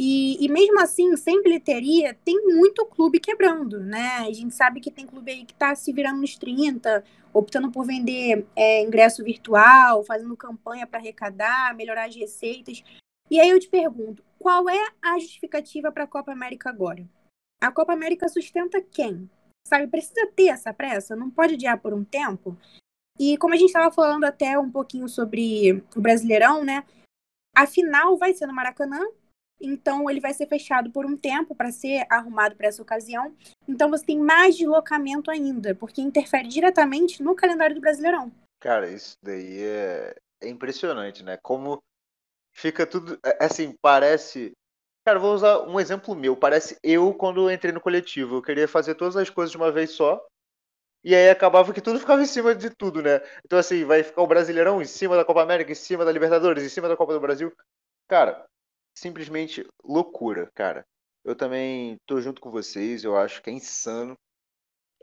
E, 0.00 0.44
e, 0.44 0.48
mesmo 0.48 0.80
assim, 0.80 1.16
sem 1.16 1.42
bilheteria, 1.42 2.16
tem 2.24 2.36
muito 2.46 2.84
clube 2.86 3.20
quebrando, 3.20 3.78
né? 3.80 4.16
A 4.18 4.32
gente 4.32 4.54
sabe 4.54 4.80
que 4.80 4.90
tem 4.90 5.06
clube 5.06 5.30
aí 5.30 5.44
que 5.44 5.52
está 5.52 5.74
se 5.74 5.92
virando 5.92 6.20
nos 6.20 6.36
30, 6.36 7.04
optando 7.32 7.70
por 7.70 7.86
vender 7.86 8.46
é, 8.56 8.82
ingresso 8.82 9.22
virtual, 9.22 10.02
fazendo 10.02 10.36
campanha 10.36 10.86
para 10.86 10.98
arrecadar, 10.98 11.74
melhorar 11.76 12.08
as 12.08 12.16
receitas. 12.16 12.82
E 13.30 13.38
aí 13.38 13.50
eu 13.50 13.60
te 13.60 13.68
pergunto, 13.68 14.24
qual 14.38 14.68
é 14.68 14.88
a 15.00 15.18
justificativa 15.18 15.92
para 15.92 16.04
a 16.04 16.08
Copa 16.08 16.32
América 16.32 16.68
agora? 16.68 17.06
A 17.62 17.70
Copa 17.70 17.92
América 17.92 18.28
sustenta 18.28 18.82
quem? 18.82 19.30
Sabe, 19.68 19.86
precisa 19.86 20.26
ter 20.34 20.48
essa 20.48 20.74
pressa, 20.74 21.14
não 21.14 21.30
pode 21.30 21.54
adiar 21.54 21.80
por 21.80 21.94
um 21.94 22.02
tempo. 22.02 22.58
E 23.20 23.38
como 23.38 23.54
a 23.54 23.56
gente 23.56 23.68
estava 23.68 23.94
falando 23.94 24.24
até 24.24 24.58
um 24.58 24.68
pouquinho 24.68 25.08
sobre 25.08 25.72
o 25.94 26.00
Brasileirão, 26.00 26.64
né? 26.64 26.84
A 27.54 27.64
final 27.64 28.16
vai 28.16 28.34
ser 28.34 28.46
no 28.46 28.52
Maracanã, 28.52 29.00
então 29.60 30.10
ele 30.10 30.20
vai 30.20 30.34
ser 30.34 30.48
fechado 30.48 30.90
por 30.90 31.06
um 31.06 31.16
tempo 31.16 31.54
para 31.54 31.70
ser 31.70 32.04
arrumado 32.10 32.56
para 32.56 32.66
essa 32.66 32.82
ocasião. 32.82 33.32
Então 33.68 33.88
você 33.88 34.06
tem 34.06 34.18
mais 34.18 34.56
deslocamento 34.56 35.30
ainda, 35.30 35.72
porque 35.72 36.02
interfere 36.02 36.48
diretamente 36.48 37.22
no 37.22 37.36
calendário 37.36 37.76
do 37.76 37.80
Brasileirão. 37.80 38.32
Cara, 38.58 38.90
isso 38.90 39.16
daí 39.22 39.62
é, 39.62 40.16
é 40.40 40.48
impressionante, 40.48 41.22
né? 41.22 41.38
Como 41.40 41.78
fica 42.52 42.84
tudo. 42.84 43.20
É, 43.24 43.44
assim, 43.44 43.72
parece. 43.80 44.52
Cara, 45.04 45.18
vou 45.18 45.34
usar 45.34 45.60
um 45.62 45.80
exemplo 45.80 46.14
meu. 46.14 46.36
Parece 46.36 46.78
eu 46.82 47.12
quando 47.14 47.50
entrei 47.50 47.72
no 47.72 47.80
coletivo. 47.80 48.36
Eu 48.36 48.42
queria 48.42 48.68
fazer 48.68 48.94
todas 48.94 49.16
as 49.16 49.28
coisas 49.30 49.50
de 49.50 49.56
uma 49.56 49.72
vez 49.72 49.90
só. 49.90 50.24
E 51.04 51.14
aí 51.14 51.30
acabava 51.30 51.72
que 51.72 51.80
tudo 51.80 51.98
ficava 51.98 52.22
em 52.22 52.26
cima 52.26 52.54
de 52.54 52.70
tudo, 52.70 53.02
né? 53.02 53.20
Então, 53.44 53.58
assim, 53.58 53.84
vai 53.84 54.04
ficar 54.04 54.22
o 54.22 54.26
Brasileirão 54.26 54.80
em 54.80 54.84
cima 54.84 55.16
da 55.16 55.24
Copa 55.24 55.42
América, 55.42 55.72
em 55.72 55.74
cima 55.74 56.04
da 56.04 56.12
Libertadores, 56.12 56.62
em 56.64 56.68
cima 56.68 56.88
da 56.88 56.96
Copa 56.96 57.12
do 57.12 57.20
Brasil. 57.20 57.52
Cara, 58.08 58.46
simplesmente 58.94 59.66
loucura, 59.82 60.48
cara. 60.54 60.86
Eu 61.24 61.34
também 61.34 61.96
tô 62.06 62.20
junto 62.20 62.40
com 62.40 62.50
vocês, 62.50 63.02
eu 63.02 63.16
acho 63.16 63.42
que 63.42 63.50
é 63.50 63.52
insano. 63.52 64.16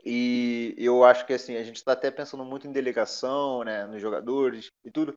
E 0.04 0.74
eu 0.78 1.04
acho 1.04 1.26
que 1.26 1.34
assim, 1.34 1.56
a 1.56 1.62
gente 1.62 1.76
está 1.76 1.92
até 1.92 2.10
pensando 2.10 2.44
muito 2.44 2.66
em 2.66 2.72
delegação, 2.72 3.62
né, 3.64 3.86
nos 3.86 4.00
jogadores 4.00 4.70
e 4.84 4.90
tudo. 4.90 5.14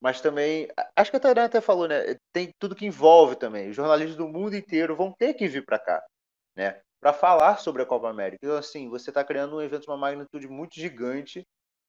Mas 0.00 0.20
também, 0.20 0.68
acho 0.96 1.10
que 1.10 1.16
a 1.16 1.20
Tainá 1.20 1.44
até 1.44 1.60
falou, 1.60 1.88
né, 1.88 2.16
tem 2.32 2.52
tudo 2.58 2.74
que 2.76 2.86
envolve 2.86 3.36
também. 3.36 3.70
Os 3.70 3.76
jornalistas 3.76 4.16
do 4.16 4.28
mundo 4.28 4.56
inteiro 4.56 4.96
vão 4.96 5.12
ter 5.12 5.34
que 5.34 5.48
vir 5.48 5.64
para 5.64 5.78
cá. 5.78 6.04
né? 6.56 6.80
Para 7.00 7.12
falar 7.12 7.58
sobre 7.58 7.82
a 7.82 7.86
Copa 7.86 8.08
América. 8.10 8.38
Então, 8.42 8.56
assim, 8.56 8.88
você 8.88 9.10
está 9.10 9.24
criando 9.24 9.56
um 9.56 9.62
evento 9.62 9.82
de 9.82 9.88
uma 9.90 9.96
magnitude 9.96 10.48
muito 10.48 10.74
gigante 10.74 11.46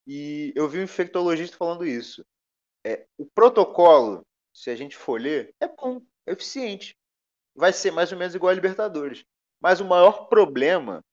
e 0.08 0.54
eu 0.56 0.68
vi 0.70 0.80
um 0.80 0.84
infectologista 0.84 1.58
falando 1.58 1.86
isso. 1.86 2.24
É, 2.86 3.06
o 3.18 3.25
protocolo, 3.36 4.24
se 4.54 4.70
a 4.70 4.75
gente 4.75 4.96
for 4.98 5.20
ler, 5.22 5.54
é 5.62 5.68
bom, 5.68 6.01
é 6.28 6.34
eficiente. 6.34 6.96
Vai 7.56 7.74
ser 7.74 7.92
mais 7.92 8.12
ou 8.12 8.18
menos 8.18 8.36
igual 8.36 8.51
a 8.51 8.56
Libertadores. 8.56 9.24
Mas 9.62 9.80
o 9.82 9.86
maior 9.86 10.28
problema 10.30 11.04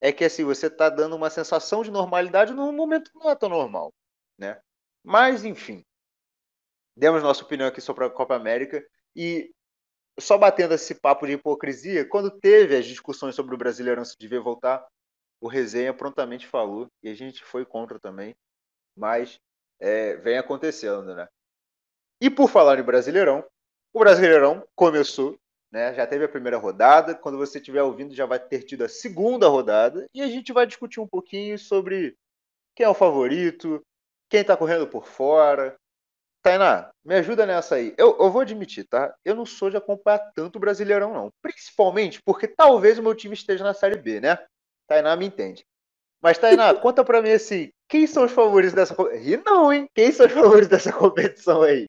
é 0.00 0.12
que 0.12 0.24
assim, 0.24 0.44
você 0.44 0.66
está 0.68 0.90
dando 0.90 1.16
uma 1.16 1.30
sensação 1.30 1.82
de 1.82 1.90
normalidade 1.90 2.52
num 2.52 2.72
momento 2.72 3.10
que 3.12 3.18
não 3.18 3.30
é 3.30 3.36
tão 3.36 3.48
normal. 3.48 3.92
Né? 4.38 4.60
Mas, 5.04 5.44
enfim, 5.44 5.84
demos 6.96 7.22
nossa 7.22 7.42
opinião 7.42 7.68
aqui 7.68 7.80
sobre 7.80 8.04
a 8.04 8.10
Copa 8.10 8.34
América 8.34 8.84
e 9.14 9.50
só 10.18 10.36
batendo 10.36 10.74
esse 10.74 10.94
papo 10.94 11.26
de 11.26 11.32
hipocrisia, 11.32 12.06
quando 12.06 12.30
teve 12.30 12.76
as 12.76 12.84
discussões 12.84 13.34
sobre 13.34 13.54
o 13.54 13.58
Brasileirão 13.58 14.04
se 14.04 14.16
devia 14.18 14.40
voltar, 14.40 14.86
o 15.40 15.48
Resenha 15.48 15.92
prontamente 15.94 16.46
falou 16.46 16.88
e 17.02 17.08
a 17.08 17.14
gente 17.14 17.42
foi 17.42 17.64
contra 17.64 17.98
também, 17.98 18.34
mas 18.96 19.40
é, 19.80 20.16
vem 20.16 20.38
acontecendo, 20.38 21.14
né? 21.14 21.26
E 22.20 22.30
por 22.30 22.48
falar 22.48 22.78
em 22.78 22.84
Brasileirão, 22.84 23.44
o 23.92 23.98
Brasileirão 23.98 24.64
começou, 24.76 25.36
né? 25.72 25.92
Já 25.94 26.06
teve 26.06 26.24
a 26.24 26.28
primeira 26.28 26.56
rodada. 26.56 27.14
Quando 27.16 27.36
você 27.36 27.58
estiver 27.58 27.82
ouvindo, 27.82 28.14
já 28.14 28.24
vai 28.24 28.38
ter 28.38 28.62
tido 28.62 28.84
a 28.84 28.88
segunda 28.88 29.48
rodada 29.48 30.06
e 30.14 30.22
a 30.22 30.28
gente 30.28 30.52
vai 30.52 30.66
discutir 30.66 31.00
um 31.00 31.08
pouquinho 31.08 31.58
sobre 31.58 32.16
quem 32.76 32.86
é 32.86 32.88
o 32.88 32.94
favorito, 32.94 33.84
quem 34.28 34.42
está 34.42 34.56
correndo 34.56 34.86
por 34.86 35.06
fora. 35.06 35.76
Tainá, 36.42 36.90
me 37.04 37.14
ajuda 37.14 37.46
nessa 37.46 37.76
aí. 37.76 37.94
Eu, 37.96 38.16
eu, 38.18 38.30
vou 38.30 38.40
admitir, 38.42 38.84
tá? 38.84 39.14
Eu 39.24 39.36
não 39.36 39.46
sou 39.46 39.70
de 39.70 39.76
acompanhar 39.76 40.18
tanto 40.34 40.56
o 40.56 40.60
Brasileirão, 40.60 41.14
não. 41.14 41.30
Principalmente 41.40 42.20
porque 42.24 42.48
talvez 42.48 42.98
o 42.98 43.02
meu 43.02 43.14
time 43.14 43.34
esteja 43.34 43.62
na 43.62 43.72
Série 43.72 43.96
B, 43.96 44.20
né? 44.20 44.36
Tainá 44.88 45.14
me 45.14 45.26
entende. 45.26 45.64
Mas, 46.20 46.38
Tainá, 46.38 46.74
conta 46.74 47.04
pra 47.04 47.22
mim 47.22 47.30
assim, 47.30 47.70
quem 47.88 48.08
são 48.08 48.24
os 48.24 48.32
favoritos 48.32 48.74
dessa 48.74 48.94
Ri 49.16 49.36
não, 49.36 49.72
hein? 49.72 49.86
Quem 49.94 50.10
são 50.10 50.26
os 50.26 50.32
favoritos 50.32 50.68
dessa 50.68 50.92
competição 50.92 51.62
aí? 51.62 51.86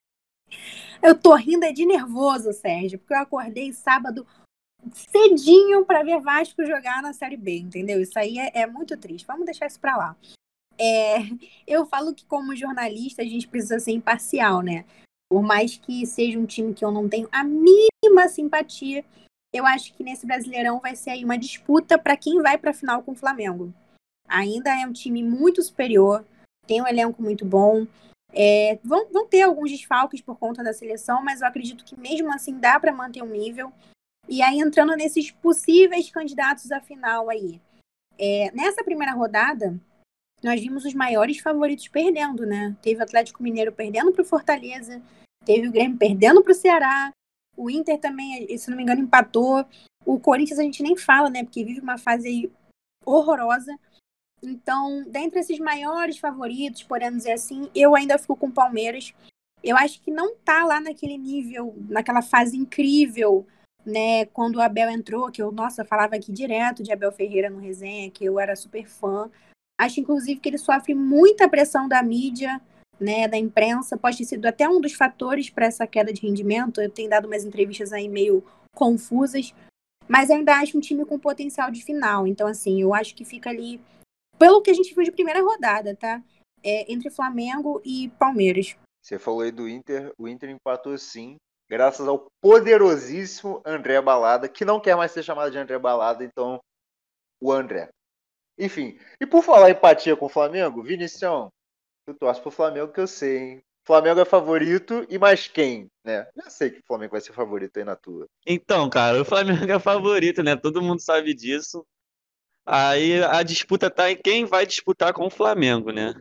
Eu 1.01 1.19
tô 1.19 1.33
rindo 1.35 1.65
é 1.65 1.71
de 1.71 1.85
nervoso, 1.85 2.53
Sérgio, 2.53 2.99
porque 2.99 3.13
eu 3.13 3.19
acordei 3.19 3.73
sábado 3.73 4.25
cedinho 4.91 5.85
para 5.85 6.03
ver 6.03 6.19
Vasco 6.21 6.63
jogar 6.65 7.01
na 7.01 7.11
Série 7.11 7.37
B, 7.37 7.57
entendeu? 7.57 7.99
Isso 8.01 8.17
aí 8.19 8.37
é, 8.37 8.61
é 8.61 8.67
muito 8.67 8.95
triste. 8.97 9.25
Vamos 9.25 9.45
deixar 9.45 9.65
isso 9.65 9.79
para 9.79 9.97
lá. 9.97 10.15
É, 10.77 11.17
eu 11.67 11.85
falo 11.85 12.13
que, 12.13 12.25
como 12.25 12.55
jornalista, 12.55 13.21
a 13.21 13.25
gente 13.25 13.47
precisa 13.47 13.79
ser 13.79 13.91
imparcial, 13.91 14.61
né? 14.61 14.85
Por 15.29 15.41
mais 15.41 15.77
que 15.77 16.05
seja 16.05 16.37
um 16.37 16.45
time 16.45 16.73
que 16.73 16.83
eu 16.83 16.91
não 16.91 17.07
tenho 17.07 17.27
a 17.31 17.43
mínima 17.43 18.27
simpatia, 18.29 19.03
eu 19.53 19.65
acho 19.65 19.93
que 19.93 20.03
nesse 20.03 20.25
Brasileirão 20.25 20.79
vai 20.79 20.95
ser 20.95 21.11
aí 21.11 21.23
uma 21.23 21.37
disputa 21.37 21.97
para 21.97 22.17
quem 22.17 22.41
vai 22.41 22.57
para 22.57 22.71
a 22.71 22.73
final 22.73 23.03
com 23.03 23.11
o 23.11 23.15
Flamengo. 23.15 23.73
Ainda 24.27 24.69
é 24.79 24.85
um 24.85 24.93
time 24.93 25.23
muito 25.23 25.61
superior, 25.61 26.25
tem 26.65 26.81
um 26.81 26.87
elenco 26.87 27.21
muito 27.21 27.45
bom. 27.45 27.85
É, 28.31 28.79
vão, 28.83 29.07
vão 29.11 29.27
ter 29.27 29.43
alguns 29.43 29.69
desfalques 29.69 30.21
por 30.21 30.37
conta 30.37 30.63
da 30.63 30.73
seleção, 30.73 31.23
mas 31.23 31.41
eu 31.41 31.47
acredito 31.47 31.85
que 31.85 31.99
mesmo 31.99 32.33
assim 32.33 32.57
dá 32.59 32.79
para 32.79 32.91
manter 32.91 33.21
um 33.21 33.27
nível. 33.27 33.71
E 34.27 34.41
aí, 34.41 34.59
entrando 34.59 34.95
nesses 34.95 35.29
possíveis 35.29 36.09
candidatos 36.09 36.71
à 36.71 36.79
final 36.79 37.29
aí. 37.29 37.61
É, 38.17 38.51
nessa 38.53 38.83
primeira 38.83 39.13
rodada, 39.13 39.79
nós 40.43 40.59
vimos 40.59 40.85
os 40.85 40.93
maiores 40.93 41.39
favoritos 41.39 41.87
perdendo, 41.87 42.45
né? 42.45 42.75
Teve 42.81 42.99
o 42.99 43.03
Atlético 43.03 43.41
Mineiro 43.41 43.71
perdendo 43.71 44.11
para 44.11 44.21
o 44.21 44.25
Fortaleza, 44.25 45.01
teve 45.45 45.67
o 45.67 45.71
Grêmio 45.71 45.97
perdendo 45.97 46.43
para 46.43 46.51
o 46.51 46.55
Ceará, 46.55 47.11
o 47.55 47.69
Inter 47.69 47.99
também, 47.99 48.57
se 48.57 48.69
não 48.69 48.77
me 48.77 48.83
engano, 48.83 49.01
empatou. 49.01 49.65
O 50.05 50.19
Corinthians 50.19 50.59
a 50.59 50.63
gente 50.63 50.83
nem 50.83 50.97
fala, 50.97 51.29
né? 51.29 51.43
Porque 51.43 51.63
vive 51.63 51.79
uma 51.79 51.97
fase 51.97 52.51
horrorosa. 53.05 53.77
Então, 54.41 55.03
dentre 55.07 55.39
esses 55.39 55.59
maiores 55.59 56.17
favoritos, 56.17 56.83
podemos 56.83 57.19
dizer 57.19 57.33
assim, 57.33 57.69
eu 57.73 57.95
ainda 57.95 58.17
fico 58.17 58.35
com 58.35 58.47
o 58.47 58.51
Palmeiras. 58.51 59.13
Eu 59.63 59.77
acho 59.77 60.01
que 60.01 60.11
não 60.11 60.35
tá 60.35 60.65
lá 60.65 60.81
naquele 60.81 61.17
nível, 61.17 61.73
naquela 61.87 62.21
fase 62.21 62.57
incrível, 62.57 63.47
né? 63.85 64.25
Quando 64.25 64.57
o 64.57 64.61
Abel 64.61 64.89
entrou, 64.89 65.31
que 65.31 65.41
eu, 65.41 65.51
nossa, 65.51 65.85
falava 65.85 66.15
aqui 66.15 66.31
direto 66.31 66.83
de 66.83 66.91
Abel 66.91 67.11
Ferreira 67.11 67.49
no 67.49 67.59
resenha, 67.59 68.11
que 68.11 68.25
eu 68.25 68.37
era 68.39 68.55
super 68.55 68.85
fã. 68.85 69.31
Acho, 69.79 69.99
inclusive, 69.99 70.39
que 70.39 70.49
ele 70.49 70.57
sofre 70.57 70.93
muita 70.93 71.49
pressão 71.49 71.87
da 71.87 72.01
mídia, 72.03 72.61
né, 72.99 73.27
da 73.27 73.37
imprensa. 73.37 73.97
Pode 73.97 74.17
ter 74.17 74.25
sido 74.25 74.45
até 74.45 74.67
um 74.67 74.79
dos 74.79 74.93
fatores 74.93 75.49
para 75.49 75.65
essa 75.65 75.87
queda 75.87 76.13
de 76.13 76.21
rendimento. 76.21 76.81
Eu 76.81 76.89
tenho 76.89 77.09
dado 77.09 77.25
umas 77.25 77.43
entrevistas 77.43 77.91
aí 77.91 78.07
meio 78.07 78.43
confusas. 78.75 79.53
Mas 80.07 80.29
ainda 80.29 80.57
acho 80.57 80.77
um 80.77 80.81
time 80.81 81.05
com 81.05 81.17
potencial 81.17 81.71
de 81.71 81.83
final. 81.83 82.27
Então, 82.27 82.47
assim, 82.47 82.81
eu 82.81 82.93
acho 82.93 83.15
que 83.15 83.25
fica 83.25 83.49
ali, 83.49 83.81
pelo 84.37 84.61
que 84.61 84.69
a 84.69 84.73
gente 84.73 84.93
viu 84.93 85.03
de 85.03 85.11
primeira 85.11 85.41
rodada, 85.41 85.95
tá? 85.95 86.21
É, 86.63 86.91
entre 86.91 87.09
Flamengo 87.09 87.81
e 87.83 88.09
Palmeiras. 88.19 88.75
Você 89.01 89.19
falou 89.19 89.41
aí 89.41 89.51
do 89.51 89.67
Inter. 89.67 90.11
O 90.17 90.27
Inter 90.27 90.49
empatou 90.49 90.97
sim, 90.97 91.35
graças 91.69 92.07
ao 92.07 92.27
poderosíssimo 92.41 93.61
André 93.65 94.01
Balada, 94.01 94.47
que 94.47 94.63
não 94.63 94.79
quer 94.79 94.95
mais 94.95 95.11
ser 95.11 95.23
chamado 95.23 95.51
de 95.51 95.57
André 95.57 95.77
Balada, 95.77 96.23
então 96.23 96.59
o 97.41 97.51
André. 97.51 97.89
Enfim, 98.57 98.97
e 99.19 99.25
por 99.25 99.43
falar 99.43 99.71
empatia 99.71 100.15
com 100.15 100.25
o 100.25 100.29
Flamengo, 100.29 100.83
Vinicião, 100.83 101.51
tu 102.05 102.13
torce 102.13 102.41
pro 102.41 102.51
Flamengo 102.51 102.91
que 102.91 102.99
eu 102.99 103.07
sei, 103.07 103.37
hein? 103.37 103.63
Flamengo 103.85 104.21
é 104.21 104.25
favorito 104.25 105.05
e 105.09 105.17
mais 105.17 105.47
quem, 105.47 105.89
né? 106.05 106.25
Já 106.35 106.49
sei 106.49 106.69
que 106.71 106.79
o 106.79 106.83
Flamengo 106.87 107.11
vai 107.11 107.21
ser 107.21 107.33
favorito 107.33 107.77
aí 107.77 107.83
na 107.83 107.95
tua. 107.95 108.27
Então, 108.45 108.89
cara, 108.89 109.21
o 109.21 109.25
Flamengo 109.25 109.69
é 109.69 109.79
favorito, 109.79 110.41
né? 110.41 110.55
Todo 110.55 110.81
mundo 110.81 111.01
sabe 111.01 111.33
disso. 111.33 111.85
Aí 112.65 113.21
a 113.21 113.43
disputa 113.43 113.89
tá 113.89 114.09
em 114.09 114.15
quem 114.15 114.45
vai 114.45 114.65
disputar 114.65 115.11
com 115.13 115.25
o 115.25 115.29
Flamengo, 115.29 115.91
né? 115.91 116.13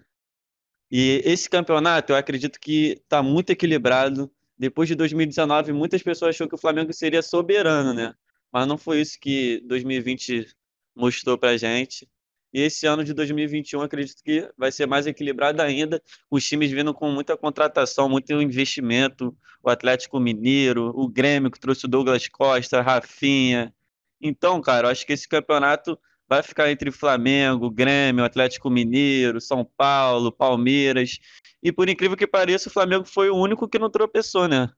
E 0.91 1.23
esse 1.25 1.49
campeonato 1.49 2.13
eu 2.13 2.17
acredito 2.17 2.59
que 2.61 3.01
tá 3.09 3.23
muito 3.23 3.51
equilibrado. 3.51 4.31
Depois 4.59 4.89
de 4.89 4.95
2019, 4.95 5.73
muitas 5.73 6.03
pessoas 6.03 6.35
achou 6.35 6.49
que 6.49 6.55
o 6.55 6.59
Flamengo 6.59 6.93
seria 6.93 7.23
soberano, 7.23 7.95
né? 7.95 8.13
Mas 8.51 8.67
não 8.67 8.77
foi 8.77 9.01
isso 9.01 9.19
que 9.21 9.61
2020 9.67 10.47
mostrou 10.95 11.39
pra 11.39 11.57
gente. 11.57 12.09
E 12.53 12.61
esse 12.61 12.87
ano 12.87 13.03
de 13.03 13.15
2021 13.15 13.81
acredito 13.81 14.23
que 14.23 14.49
vai 14.59 14.71
ser 14.71 14.87
mais 14.87 15.07
equilibrado 15.07 15.63
ainda, 15.63 16.03
os 16.31 16.45
times 16.45 16.71
vindo 16.71 16.93
com 16.93 17.11
muita 17.11 17.37
contratação, 17.37 18.09
muito 18.09 18.33
investimento, 18.41 19.35
o 19.63 19.71
Atlético 19.71 20.21
Mineiro, 20.21 20.93
o 20.95 21.09
Grêmio 21.09 21.51
que 21.51 21.59
trouxe 21.59 21.87
o 21.87 21.89
Douglas 21.89 22.29
Costa, 22.29 22.83
Rafinha. 22.83 23.73
Então, 24.21 24.61
cara, 24.61 24.91
acho 24.91 25.07
que 25.07 25.13
esse 25.13 25.27
campeonato 25.27 25.99
vai 26.29 26.43
ficar 26.43 26.71
entre 26.71 26.91
Flamengo, 26.91 27.71
Grêmio, 27.71 28.25
Atlético 28.25 28.71
Mineiro, 28.71 29.41
São 29.41 29.65
Paulo, 29.65 30.33
Palmeiras. 30.33 31.19
E 31.63 31.71
por 31.71 31.89
incrível 31.89 32.17
que 32.17 32.27
pareça, 32.27 32.69
o 32.69 32.73
Flamengo 32.73 33.05
foi 33.05 33.31
o 33.31 33.37
único 33.37 33.69
que 33.69 33.79
não 33.79 33.91
tropeçou, 33.91 34.49
né? 34.49 34.69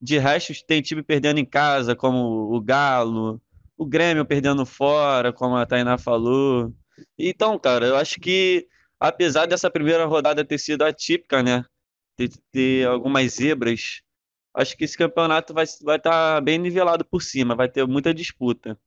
De 0.00 0.18
resto, 0.18 0.52
tem 0.66 0.82
time 0.82 1.02
perdendo 1.02 1.38
em 1.38 1.44
casa, 1.44 1.96
como 1.96 2.54
o 2.54 2.60
Galo, 2.60 3.40
o 3.76 3.86
Grêmio 3.86 4.24
perdendo 4.24 4.66
fora, 4.66 5.32
como 5.32 5.56
a 5.56 5.64
Tainá 5.64 5.96
falou. 5.96 6.74
Então, 7.18 7.58
cara, 7.58 7.86
eu 7.86 7.96
acho 7.96 8.20
que 8.20 8.68
apesar 9.00 9.46
dessa 9.46 9.70
primeira 9.70 10.04
rodada 10.06 10.44
ter 10.44 10.58
sido 10.58 10.82
atípica, 10.82 11.42
né? 11.42 11.64
Ter, 12.16 12.30
ter 12.52 12.86
algumas 12.86 13.32
zebras, 13.34 14.02
acho 14.54 14.76
que 14.76 14.84
esse 14.84 14.96
campeonato 14.96 15.52
vai 15.54 15.64
estar 15.64 15.84
vai 15.84 15.98
tá 16.00 16.40
bem 16.40 16.58
nivelado 16.58 17.04
por 17.04 17.22
cima, 17.22 17.54
vai 17.54 17.68
ter 17.68 17.86
muita 17.86 18.14
disputa. 18.14 18.78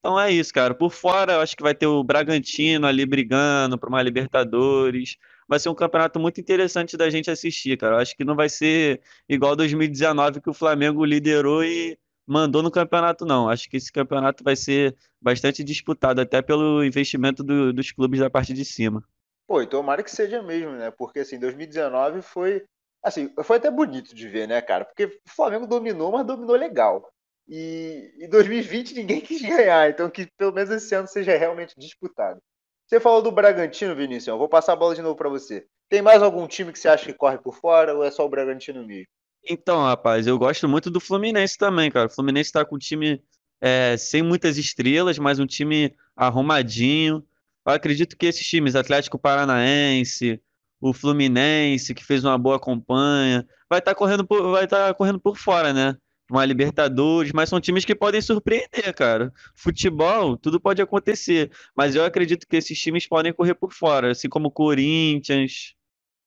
Então 0.00 0.18
é 0.18 0.30
isso, 0.32 0.52
cara. 0.52 0.74
Por 0.74 0.90
fora, 0.90 1.34
eu 1.34 1.40
acho 1.40 1.56
que 1.56 1.62
vai 1.62 1.74
ter 1.74 1.86
o 1.86 2.02
Bragantino 2.02 2.86
ali 2.86 3.04
brigando 3.04 3.78
para 3.78 3.88
uma 3.88 4.02
Libertadores. 4.02 5.16
Vai 5.46 5.58
ser 5.58 5.68
um 5.68 5.74
campeonato 5.74 6.18
muito 6.18 6.40
interessante 6.40 6.96
da 6.96 7.10
gente 7.10 7.30
assistir, 7.30 7.76
cara. 7.76 7.96
Eu 7.96 8.00
acho 8.00 8.16
que 8.16 8.24
não 8.24 8.34
vai 8.34 8.48
ser 8.48 9.02
igual 9.28 9.54
2019 9.54 10.40
que 10.40 10.48
o 10.48 10.54
Flamengo 10.54 11.04
liderou 11.04 11.62
e 11.64 11.98
mandou 12.30 12.62
no 12.62 12.70
campeonato, 12.70 13.26
não. 13.26 13.48
Acho 13.48 13.68
que 13.68 13.76
esse 13.76 13.90
campeonato 13.90 14.44
vai 14.44 14.54
ser 14.54 14.96
bastante 15.20 15.64
disputado, 15.64 16.20
até 16.20 16.40
pelo 16.40 16.84
investimento 16.84 17.42
do, 17.42 17.72
dos 17.72 17.90
clubes 17.90 18.20
da 18.20 18.30
parte 18.30 18.54
de 18.54 18.64
cima. 18.64 19.02
Pô, 19.48 19.60
então 19.60 19.80
tomara 19.80 20.02
que 20.04 20.10
seja 20.10 20.40
mesmo, 20.40 20.70
né? 20.70 20.92
Porque 20.92 21.18
assim, 21.18 21.40
2019 21.40 22.22
foi. 22.22 22.64
Assim, 23.02 23.34
foi 23.42 23.56
até 23.56 23.68
bonito 23.68 24.14
de 24.14 24.28
ver, 24.28 24.46
né, 24.46 24.60
cara? 24.62 24.84
Porque 24.84 25.06
o 25.06 25.30
Flamengo 25.34 25.66
dominou, 25.66 26.12
mas 26.12 26.24
dominou 26.24 26.54
legal. 26.54 27.10
E 27.48 28.12
em 28.20 28.28
2020 28.28 28.94
ninguém 28.94 29.20
quis 29.22 29.42
ganhar, 29.42 29.90
então 29.90 30.08
que 30.08 30.28
pelo 30.38 30.52
menos 30.52 30.70
esse 30.70 30.94
ano 30.94 31.08
seja 31.08 31.36
realmente 31.36 31.74
disputado. 31.76 32.40
Você 32.86 33.00
falou 33.00 33.22
do 33.22 33.32
Bragantino, 33.32 33.96
Vinícius, 33.96 34.28
eu 34.28 34.38
vou 34.38 34.48
passar 34.48 34.74
a 34.74 34.76
bola 34.76 34.94
de 34.94 35.02
novo 35.02 35.16
para 35.16 35.28
você. 35.28 35.66
Tem 35.88 36.00
mais 36.00 36.22
algum 36.22 36.46
time 36.46 36.72
que 36.72 36.78
você 36.78 36.88
acha 36.88 37.06
que 37.06 37.14
corre 37.14 37.38
por 37.38 37.56
fora 37.56 37.94
ou 37.94 38.04
é 38.04 38.10
só 38.10 38.24
o 38.24 38.28
Bragantino 38.28 38.86
mesmo? 38.86 39.08
Então, 39.48 39.82
rapaz, 39.82 40.26
eu 40.26 40.38
gosto 40.38 40.68
muito 40.68 40.90
do 40.90 41.00
Fluminense 41.00 41.56
também, 41.58 41.90
cara. 41.90 42.06
O 42.08 42.10
Fluminense 42.10 42.52
tá 42.52 42.64
com 42.64 42.76
um 42.76 42.78
time 42.78 43.22
é, 43.60 43.96
sem 43.96 44.22
muitas 44.22 44.58
estrelas, 44.58 45.18
mas 45.18 45.38
um 45.38 45.46
time 45.46 45.94
arrumadinho. 46.16 47.24
Eu 47.66 47.72
acredito 47.72 48.16
que 48.16 48.26
esses 48.26 48.46
times, 48.46 48.76
Atlético 48.76 49.18
Paranaense, 49.18 50.40
o 50.80 50.92
Fluminense, 50.92 51.94
que 51.94 52.04
fez 52.04 52.24
uma 52.24 52.38
boa 52.38 52.60
campanha, 52.60 53.46
vai 53.68 53.78
estar 53.80 53.92
tá 53.92 53.94
correndo 53.94 54.26
vai 54.50 54.66
tá 54.66 54.94
correndo 54.94 55.20
por 55.20 55.36
fora, 55.36 55.72
né? 55.72 55.96
uma 56.30 56.44
Libertadores, 56.44 57.32
mas 57.32 57.48
são 57.48 57.60
times 57.60 57.84
que 57.84 57.94
podem 57.94 58.22
surpreender, 58.22 58.94
cara. 58.94 59.32
Futebol, 59.54 60.36
tudo 60.36 60.60
pode 60.60 60.80
acontecer, 60.80 61.50
mas 61.76 61.94
eu 61.94 62.04
acredito 62.04 62.46
que 62.46 62.56
esses 62.56 62.78
times 62.78 63.06
podem 63.06 63.32
correr 63.32 63.54
por 63.54 63.72
fora, 63.72 64.12
assim 64.12 64.28
como 64.28 64.48
o 64.48 64.52
Corinthians. 64.52 65.74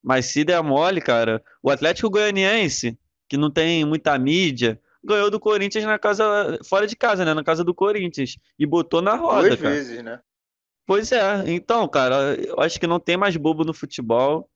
Mas 0.03 0.25
se 0.25 0.43
der 0.43 0.61
mole, 0.61 0.99
cara, 0.99 1.41
o 1.61 1.69
Atlético 1.69 2.09
Goianiense, 2.09 2.97
que 3.33 3.37
não 3.37 3.49
tem 3.49 3.83
muita 3.83 4.15
mídia, 4.19 4.79
ganhou 5.03 5.31
do 5.31 5.39
Corinthians 5.39 5.83
na 5.85 5.97
casa, 5.97 6.59
fora 6.63 6.85
de 6.85 6.95
casa, 6.95 7.25
né? 7.25 7.33
Na 7.33 7.43
casa 7.43 7.63
do 7.63 7.73
Corinthians. 7.73 8.37
E 8.59 8.63
botou 8.63 9.01
na 9.01 9.15
roda. 9.15 9.47
Duas 9.47 9.59
cara. 9.59 9.73
vezes, 9.73 10.03
né? 10.03 10.19
Pois 10.85 11.11
é. 11.11 11.43
Então, 11.47 11.87
cara, 11.87 12.35
eu 12.35 12.59
acho 12.59 12.79
que 12.79 12.85
não 12.85 12.99
tem 12.99 13.17
mais 13.17 13.35
bobo 13.35 13.63
no 13.63 13.73
futebol. 13.73 14.47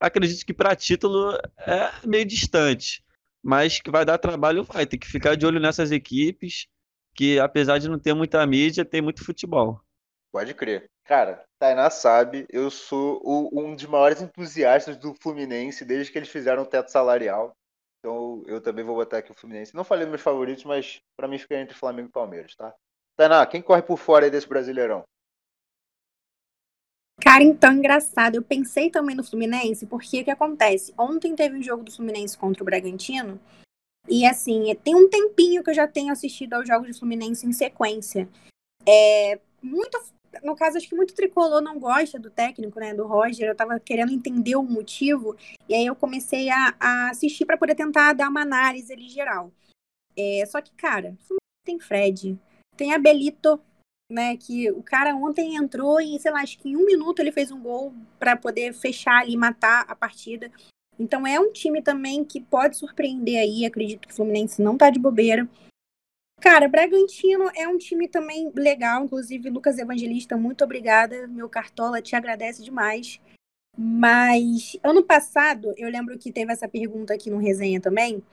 Acredito 0.00 0.46
que 0.46 0.54
para 0.54 0.74
título 0.74 1.38
é 1.58 1.90
meio 2.06 2.24
distante. 2.24 3.04
Mas 3.42 3.82
que 3.82 3.90
vai 3.90 4.02
dar 4.02 4.16
trabalho, 4.16 4.64
vai. 4.64 4.86
Tem 4.86 4.98
que 4.98 5.06
ficar 5.06 5.36
de 5.36 5.44
olho 5.44 5.60
nessas 5.60 5.92
equipes, 5.92 6.68
que 7.14 7.38
apesar 7.38 7.76
de 7.76 7.86
não 7.86 7.98
ter 7.98 8.14
muita 8.14 8.46
mídia, 8.46 8.82
tem 8.82 9.02
muito 9.02 9.22
futebol. 9.22 9.78
Pode 10.32 10.54
crer. 10.54 10.86
Cara, 11.04 11.44
Tainá 11.58 11.90
sabe, 11.90 12.46
eu 12.48 12.70
sou 12.70 13.20
o, 13.22 13.60
um 13.60 13.76
dos 13.76 13.84
maiores 13.84 14.22
entusiastas 14.22 14.96
do 14.96 15.12
Fluminense 15.12 15.84
desde 15.84 16.10
que 16.10 16.18
eles 16.18 16.30
fizeram 16.30 16.62
o 16.62 16.66
teto 16.66 16.90
salarial. 16.90 17.54
Então 18.02 18.42
eu 18.46 18.60
também 18.60 18.84
vou 18.84 18.96
botar 18.96 19.18
aqui 19.18 19.30
o 19.30 19.34
Fluminense. 19.34 19.76
Não 19.76 19.84
falei 19.84 20.04
meus 20.06 20.20
favoritos, 20.20 20.64
mas 20.64 21.00
para 21.16 21.28
mim 21.28 21.38
fica 21.38 21.56
entre 21.56 21.76
Flamengo 21.76 22.08
e 22.08 22.12
Palmeiras, 22.12 22.56
tá? 22.56 22.74
Tainá, 23.16 23.46
quem 23.46 23.62
corre 23.62 23.82
por 23.82 23.96
fora 23.96 24.24
aí 24.24 24.30
desse 24.30 24.48
Brasileirão? 24.48 25.04
Cara, 27.22 27.44
então 27.44 27.72
engraçado. 27.72 28.34
Eu 28.34 28.42
pensei 28.42 28.90
também 28.90 29.14
no 29.14 29.22
Fluminense, 29.22 29.86
porque 29.86 30.20
o 30.20 30.24
que 30.24 30.30
acontece? 30.32 30.92
Ontem 30.98 31.36
teve 31.36 31.56
um 31.56 31.62
jogo 31.62 31.84
do 31.84 31.92
Fluminense 31.92 32.36
contra 32.36 32.64
o 32.64 32.66
Bragantino. 32.66 33.40
E 34.08 34.26
assim, 34.26 34.74
tem 34.82 34.96
um 34.96 35.08
tempinho 35.08 35.62
que 35.62 35.70
eu 35.70 35.74
já 35.74 35.86
tenho 35.86 36.12
assistido 36.12 36.54
aos 36.54 36.66
jogos 36.66 36.88
do 36.88 36.98
Fluminense 36.98 37.46
em 37.46 37.52
sequência. 37.52 38.28
É, 38.84 39.38
muito 39.62 39.96
no 40.42 40.56
caso, 40.56 40.76
acho 40.76 40.88
que 40.88 40.94
muito 40.94 41.14
tricolor 41.14 41.60
não 41.60 41.78
gosta 41.78 42.18
do 42.18 42.30
técnico, 42.30 42.78
né, 42.80 42.94
do 42.94 43.06
Roger. 43.06 43.48
Eu 43.48 43.56
tava 43.56 43.78
querendo 43.78 44.12
entender 44.12 44.56
o 44.56 44.62
motivo, 44.62 45.36
e 45.68 45.74
aí 45.74 45.86
eu 45.86 45.94
comecei 45.94 46.50
a, 46.50 46.74
a 46.78 47.10
assistir 47.10 47.44
para 47.44 47.58
poder 47.58 47.74
tentar 47.74 48.12
dar 48.12 48.28
uma 48.28 48.42
análise 48.42 48.92
ali 48.92 49.08
geral. 49.08 49.52
É, 50.16 50.44
só 50.46 50.60
que, 50.60 50.72
cara, 50.74 51.16
tem 51.64 51.78
Fred, 51.78 52.38
tem 52.76 52.92
Abelito, 52.92 53.60
né, 54.10 54.36
que 54.36 54.70
o 54.70 54.82
cara 54.82 55.14
ontem 55.14 55.56
entrou 55.56 56.00
e, 56.00 56.18
sei 56.18 56.30
lá, 56.30 56.40
acho 56.40 56.58
que 56.58 56.68
em 56.68 56.76
um 56.76 56.84
minuto 56.84 57.20
ele 57.20 57.32
fez 57.32 57.50
um 57.50 57.60
gol 57.60 57.94
para 58.18 58.36
poder 58.36 58.74
fechar 58.74 59.22
ali, 59.22 59.36
matar 59.36 59.84
a 59.88 59.96
partida. 59.96 60.50
Então 60.98 61.26
é 61.26 61.40
um 61.40 61.50
time 61.50 61.80
também 61.80 62.22
que 62.22 62.40
pode 62.40 62.76
surpreender 62.76 63.38
aí. 63.38 63.64
Acredito 63.64 64.06
que 64.06 64.12
o 64.12 64.16
Fluminense 64.16 64.60
não 64.60 64.76
tá 64.76 64.90
de 64.90 64.98
bobeira. 64.98 65.48
Cara, 66.42 66.66
Bragantino 66.66 67.48
é 67.54 67.68
um 67.68 67.78
time 67.78 68.08
também 68.08 68.50
legal, 68.52 69.04
inclusive 69.04 69.48
Lucas 69.48 69.78
Evangelista, 69.78 70.36
muito 70.36 70.64
obrigada. 70.64 71.28
Meu 71.28 71.48
cartola 71.48 72.02
te 72.02 72.16
agradece 72.16 72.64
demais. 72.64 73.20
Mas 73.78 74.76
ano 74.82 75.04
passado, 75.04 75.72
eu 75.76 75.88
lembro 75.88 76.18
que 76.18 76.32
teve 76.32 76.52
essa 76.52 76.68
pergunta 76.68 77.14
aqui 77.14 77.30
no 77.30 77.38
resenha 77.38 77.80
também, 77.80 78.24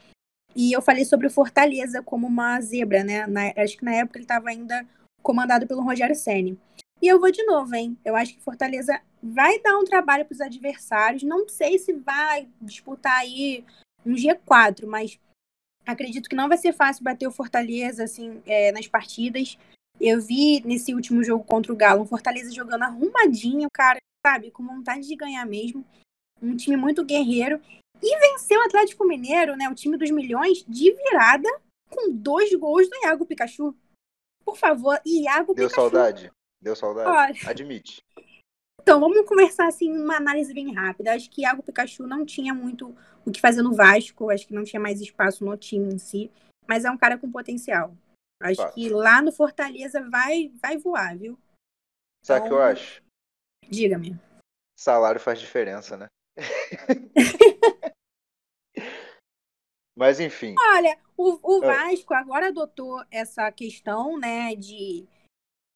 e 0.56 0.72
eu 0.72 0.82
falei 0.82 1.06
sobre 1.06 1.28
o 1.28 1.30
Fortaleza 1.30 2.01
como 2.01 2.25
uma 2.25 2.60
zebra, 2.60 3.04
né? 3.04 3.28
Na, 3.28 3.54
acho 3.56 3.78
que 3.78 3.86
na 3.86 3.94
época 3.94 4.18
ele 4.18 4.25
estava 4.25 4.50
ainda 4.50 4.88
comandado 5.22 5.68
pelo 5.68 5.84
Rogério 5.84 6.16
Ceni. 6.16 6.58
E 7.00 7.08
eu 7.08 7.20
vou 7.20 7.32
de 7.32 7.44
novo, 7.44 7.75
hein? 7.75 7.96
Eu 8.04 8.16
acho 8.16 8.34
que 8.34 8.42
Fortaleza 8.42 9.00
vai 9.22 9.62
dar 9.62 9.78
um 9.78 9.86
trabalho 9.86 10.25
para 10.25 10.34
os 10.34 10.42
adversários. 10.42 11.22
Não 11.22 11.48
sei 11.48 11.78
se 11.78 11.94
vai 11.94 12.50
disputar 12.60 13.20
aí 13.20 13.63
um 14.04 14.16
G4, 14.16 14.88
mas 14.88 15.20
Acredito 15.91 16.29
que 16.29 16.36
não 16.36 16.48
vai 16.48 16.58
ser 16.58 16.72
fácil 16.72 17.03
bater 17.03 17.27
o 17.27 17.31
Fortaleza 17.31 18.03
assim 18.03 18.41
é, 18.46 18.72
nas 18.72 18.88
partidas. 18.88 19.58
Eu 20.00 20.22
vi 20.22 20.62
nesse 20.63 20.93
último 20.93 21.24
jogo 21.24 21.43
contra 21.43 21.74
o 21.74 21.75
Galo 21.75 22.03
um 22.03 22.05
Fortaleza 22.05 22.51
jogando 22.53 22.84
arrumadinho, 22.84 23.67
cara, 23.74 23.98
sabe, 24.25 24.51
com 24.51 24.65
vontade 24.65 25.08
de 25.08 25.15
ganhar 25.15 25.46
mesmo. 25.46 25.83
Um 26.42 26.55
time 26.55 26.77
muito 26.77 27.03
guerreiro. 27.03 27.59
E 28.01 28.20
venceu 28.20 28.59
o 28.59 28.64
Atlético 28.64 29.05
Mineiro, 29.05 29.55
né, 29.57 29.68
o 29.68 29.75
time 29.75 29.98
dos 29.98 30.11
milhões, 30.11 30.64
de 30.68 30.94
virada 30.94 31.50
com 31.90 32.11
dois 32.11 32.53
gols 32.53 32.87
do 32.87 32.96
Iago 33.03 33.25
Pikachu. 33.25 33.75
Por 34.46 34.55
favor, 34.55 35.01
Iago 35.05 35.53
Deu 35.53 35.68
Pikachu. 35.68 35.90
Deu 35.90 35.92
saudade. 35.92 36.31
Deu 36.61 36.75
saudade. 36.75 37.09
Olha, 37.09 37.50
Admite. 37.50 38.03
Então, 38.81 39.00
vamos 39.00 39.25
começar 39.27 39.68
assim 39.68 39.96
uma 39.96 40.18
análise 40.18 40.53
bem 40.53 40.74
rápida. 40.74 41.13
Acho 41.13 41.29
que 41.29 41.42
Iago 41.42 41.63
Pikachu 41.63 42.07
não 42.07 42.25
tinha 42.25 42.53
muito 42.53 42.96
o 43.25 43.31
que 43.31 43.42
fazer 43.42 43.61
no 43.61 43.74
Vasco, 43.74 44.29
acho 44.29 44.48
que 44.48 44.53
não 44.53 44.63
tinha 44.63 44.79
mais 44.79 45.01
espaço 45.01 45.46
no 45.46 45.55
time 45.57 45.94
em 45.94 45.98
si, 45.98 46.31
mas 46.68 46.85
é 46.85 46.92
um 46.92 46.98
cara 46.98 47.18
com 47.18 47.31
potencial. 47.31 47.96
Acho 48.42 48.74
que 48.74 48.89
lá 48.89 49.22
no 49.22 49.31
Fortaleza 49.31 50.01
vai 50.09 50.51
vai 50.61 50.77
voar, 50.77 51.18
viu? 51.18 51.37
Sabe 52.24 52.42
o 52.42 52.46
então, 52.46 52.48
que 52.48 52.53
eu 52.53 52.57
então, 52.57 52.72
acho? 52.72 53.03
Diga-me. 53.70 54.20
Salário 54.77 55.20
faz 55.20 55.39
diferença, 55.39 55.98
né? 55.98 56.07
Mas 59.96 60.22
enfim. 60.22 60.55
Olha, 60.57 60.98
o, 61.18 61.37
o 61.44 61.61
ah. 61.65 61.68
Vasco 61.68 62.13
agora 62.13 62.48
adotou 62.48 63.03
essa 63.11 63.51
questão, 63.51 64.18
né, 64.18 64.55
de 64.55 65.05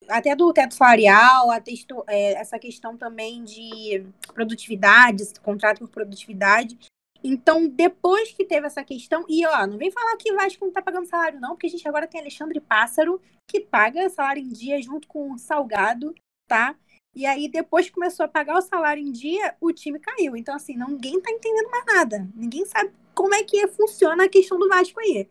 até 0.08 0.34
do 0.34 0.52
teto 0.52 0.74
salarial, 0.74 1.48
texto, 1.62 2.04
é, 2.06 2.34
essa 2.34 2.58
questão 2.58 2.96
também 2.96 3.44
de 3.44 4.06
produtividade, 4.32 5.24
contrato 5.42 5.80
por 5.80 5.88
produtividade. 5.88 6.78
Então, 7.22 7.66
depois 7.66 8.32
que 8.32 8.44
teve 8.44 8.66
essa 8.66 8.84
questão, 8.84 9.24
e 9.28 9.46
ó, 9.46 9.66
não 9.66 9.78
vem 9.78 9.90
falar 9.90 10.16
que 10.16 10.32
Vasco 10.34 10.64
não 10.64 10.72
tá 10.72 10.82
pagando 10.82 11.06
salário, 11.06 11.40
não, 11.40 11.50
porque 11.50 11.66
a 11.66 11.70
gente 11.70 11.88
agora 11.88 12.06
tem 12.06 12.20
Alexandre 12.20 12.60
Pássaro, 12.60 13.20
que 13.48 13.60
paga 13.60 14.10
salário 14.10 14.42
em 14.42 14.50
dia 14.50 14.80
junto 14.82 15.08
com 15.08 15.32
o 15.32 15.38
Salgado, 15.38 16.14
tá? 16.46 16.76
E 17.14 17.24
aí, 17.24 17.48
depois 17.48 17.86
que 17.86 17.92
começou 17.92 18.26
a 18.26 18.28
pagar 18.28 18.58
o 18.58 18.62
salário 18.62 19.02
em 19.02 19.10
dia, 19.10 19.54
o 19.60 19.72
time 19.72 19.98
caiu. 20.00 20.36
Então, 20.36 20.54
assim, 20.54 20.76
ninguém 20.76 21.20
tá 21.20 21.30
entendendo 21.30 21.70
mais 21.70 21.86
nada. 21.86 22.28
Ninguém 22.34 22.66
sabe 22.66 22.92
como 23.14 23.34
é 23.34 23.42
que 23.44 23.66
funciona 23.68 24.24
a 24.24 24.28
questão 24.28 24.58
do 24.58 24.68
Vasco 24.68 25.00
aí. 25.00 25.28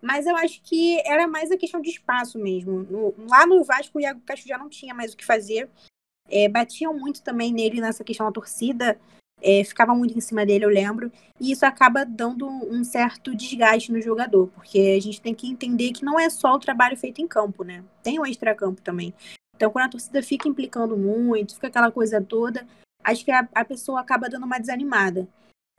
Mas 0.00 0.26
eu 0.26 0.36
acho 0.36 0.60
que 0.62 1.00
era 1.04 1.26
mais 1.26 1.50
a 1.50 1.56
questão 1.56 1.80
de 1.80 1.90
espaço 1.90 2.38
mesmo. 2.38 2.84
No, 2.84 3.14
lá 3.28 3.46
no 3.46 3.64
Vasco, 3.64 3.98
o 3.98 4.00
Iago 4.00 4.20
Castro 4.20 4.48
já 4.48 4.56
não 4.56 4.68
tinha 4.68 4.94
mais 4.94 5.12
o 5.12 5.16
que 5.16 5.24
fazer. 5.24 5.68
É, 6.28 6.48
batiam 6.48 6.94
muito 6.94 7.22
também 7.22 7.52
nele 7.52 7.80
nessa 7.80 8.04
questão 8.04 8.26
da 8.26 8.32
torcida. 8.32 8.98
É, 9.40 9.62
ficava 9.64 9.94
muito 9.94 10.16
em 10.16 10.20
cima 10.20 10.44
dele, 10.46 10.64
eu 10.64 10.70
lembro. 10.70 11.10
E 11.40 11.50
isso 11.50 11.66
acaba 11.66 12.04
dando 12.04 12.46
um 12.46 12.84
certo 12.84 13.34
desgaste 13.34 13.90
no 13.90 14.00
jogador. 14.00 14.48
Porque 14.48 14.96
a 14.96 15.00
gente 15.00 15.20
tem 15.20 15.34
que 15.34 15.48
entender 15.48 15.92
que 15.92 16.04
não 16.04 16.18
é 16.18 16.30
só 16.30 16.54
o 16.54 16.60
trabalho 16.60 16.96
feito 16.96 17.20
em 17.20 17.26
campo, 17.26 17.64
né? 17.64 17.84
Tem 18.02 18.20
o 18.20 18.26
extra-campo 18.26 18.80
também. 18.80 19.12
Então, 19.56 19.70
quando 19.70 19.86
a 19.86 19.90
torcida 19.90 20.22
fica 20.22 20.48
implicando 20.48 20.96
muito, 20.96 21.54
fica 21.54 21.66
aquela 21.66 21.90
coisa 21.90 22.22
toda, 22.22 22.64
acho 23.02 23.24
que 23.24 23.30
a, 23.32 23.48
a 23.52 23.64
pessoa 23.64 24.00
acaba 24.00 24.28
dando 24.28 24.46
uma 24.46 24.60
desanimada. 24.60 25.28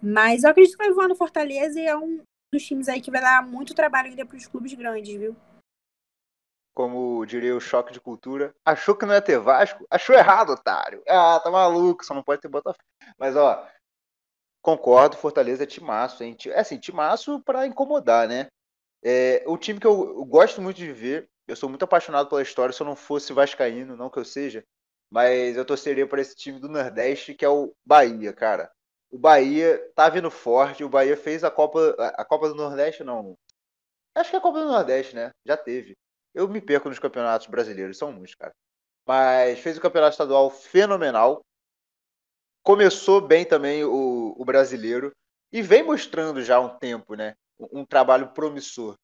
Mas 0.01 0.43
eu 0.43 0.49
acredito 0.49 0.77
que 0.77 0.83
vai 0.83 0.93
voar 0.93 1.07
no 1.07 1.15
Fortaleza 1.15 1.79
e 1.79 1.85
é 1.85 1.95
um, 1.95 2.19
dos 2.51 2.63
times 2.65 2.89
aí 2.89 3.01
que 3.01 3.11
vai 3.11 3.21
dar 3.21 3.45
muito 3.45 3.73
trabalho 3.73 4.09
ainda 4.09 4.25
para 4.25 4.37
os 4.37 4.47
clubes 4.47 4.73
grandes, 4.73 5.15
viu? 5.15 5.35
Como 6.73 7.25
diria 7.25 7.55
o 7.55 7.59
choque 7.59 7.91
de 7.91 7.99
cultura, 7.99 8.55
achou 8.63 8.95
que 8.95 9.05
não 9.05 9.13
ia 9.13 9.21
ter 9.21 9.39
Vasco? 9.39 9.85
Achou 9.89 10.15
errado, 10.15 10.51
otário. 10.51 11.03
Ah, 11.07 11.39
tá 11.43 11.51
maluco, 11.51 12.05
só 12.05 12.13
não 12.13 12.23
pode 12.23 12.41
ter 12.41 12.47
Botafogo. 12.47 12.83
Mas, 13.17 13.35
ó, 13.35 13.67
concordo, 14.61 15.17
Fortaleza 15.17 15.63
é 15.63 15.67
timaço, 15.67 16.23
hein? 16.23 16.37
É 16.47 16.59
assim, 16.59 16.79
timaço 16.79 17.41
para 17.41 17.67
incomodar, 17.67 18.27
né? 18.27 18.47
É, 19.03 19.43
o 19.45 19.57
time 19.57 19.79
que 19.79 19.87
eu, 19.87 20.19
eu, 20.19 20.25
gosto 20.25 20.61
muito 20.61 20.77
de 20.77 20.91
ver, 20.91 21.29
eu 21.47 21.55
sou 21.55 21.69
muito 21.69 21.83
apaixonado 21.83 22.29
pela 22.29 22.41
história, 22.41 22.73
se 22.73 22.81
eu 22.81 22.87
não 22.87 22.95
fosse 22.95 23.33
vascaíno, 23.33 23.95
não 23.95 24.09
que 24.09 24.19
eu 24.19 24.25
seja, 24.25 24.63
mas 25.09 25.57
eu 25.57 25.65
torceria 25.65 26.07
para 26.07 26.21
esse 26.21 26.35
time 26.35 26.59
do 26.59 26.69
Nordeste, 26.69 27.33
que 27.33 27.45
é 27.45 27.49
o 27.49 27.73
Bahia, 27.85 28.33
cara 28.33 28.69
o 29.11 29.17
Bahia 29.17 29.79
tá 29.95 30.09
vindo 30.09 30.29
forte. 30.29 30.83
O 30.83 30.89
Bahia 30.89 31.17
fez 31.17 31.43
a 31.43 31.51
Copa, 31.51 31.95
a 31.99 32.23
Copa 32.23 32.47
do 32.49 32.55
Nordeste, 32.55 33.03
não. 33.03 33.37
Acho 34.15 34.29
que 34.29 34.35
é 34.35 34.39
a 34.39 34.41
Copa 34.41 34.59
do 34.59 34.67
Nordeste, 34.67 35.15
né? 35.15 35.31
Já 35.45 35.57
teve. 35.57 35.97
Eu 36.33 36.47
me 36.47 36.61
perco 36.61 36.89
nos 36.89 36.99
campeonatos 36.99 37.47
brasileiros, 37.47 37.97
são 37.97 38.11
muitos, 38.11 38.35
cara. 38.35 38.53
Mas 39.05 39.59
fez 39.59 39.77
o 39.77 39.81
campeonato 39.81 40.13
estadual 40.13 40.49
fenomenal. 40.49 41.41
Começou 42.63 43.19
bem 43.19 43.45
também 43.45 43.83
o, 43.83 44.35
o 44.37 44.45
brasileiro. 44.45 45.11
E 45.51 45.61
vem 45.61 45.81
mostrando 45.81 46.43
já 46.43 46.57
há 46.57 46.59
um 46.59 46.77
tempo, 46.77 47.15
né? 47.15 47.35
Um, 47.59 47.79
um 47.81 47.85
trabalho 47.85 48.29
promissor. 48.33 48.95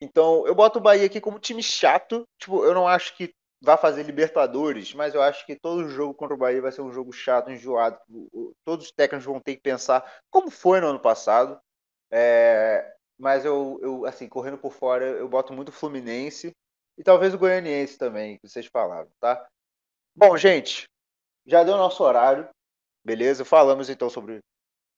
Então, 0.00 0.46
eu 0.46 0.54
boto 0.54 0.78
o 0.78 0.82
Bahia 0.82 1.04
aqui 1.04 1.20
como 1.20 1.38
time 1.38 1.62
chato. 1.62 2.26
Tipo, 2.38 2.64
eu 2.64 2.72
não 2.72 2.88
acho 2.88 3.14
que 3.16 3.34
vai 3.60 3.76
fazer 3.76 4.02
Libertadores, 4.02 4.94
mas 4.94 5.14
eu 5.14 5.22
acho 5.22 5.44
que 5.44 5.54
todo 5.54 5.88
jogo 5.88 6.14
contra 6.14 6.34
o 6.34 6.38
Bahia 6.38 6.62
vai 6.62 6.72
ser 6.72 6.80
um 6.80 6.92
jogo 6.92 7.12
chato, 7.12 7.50
enjoado. 7.50 7.98
Todos 8.64 8.86
os 8.86 8.92
técnicos 8.92 9.26
vão 9.26 9.40
ter 9.40 9.56
que 9.56 9.62
pensar 9.62 10.20
como 10.30 10.50
foi 10.50 10.80
no 10.80 10.88
ano 10.88 11.00
passado. 11.00 11.60
É, 12.10 12.94
mas 13.18 13.44
eu, 13.44 13.78
eu, 13.82 14.06
assim, 14.06 14.28
correndo 14.28 14.56
por 14.56 14.72
fora, 14.72 15.04
eu 15.04 15.28
boto 15.28 15.52
muito 15.52 15.70
Fluminense 15.70 16.52
e 16.96 17.02
talvez 17.02 17.34
o 17.34 17.38
Goianiense 17.38 17.98
também, 17.98 18.38
que 18.38 18.48
vocês 18.48 18.66
falaram, 18.66 19.08
tá? 19.20 19.46
Bom, 20.16 20.36
gente, 20.36 20.88
já 21.46 21.62
deu 21.62 21.76
nosso 21.76 22.02
horário, 22.02 22.48
beleza? 23.04 23.44
Falamos 23.44 23.88
então 23.88 24.10
sobre 24.10 24.40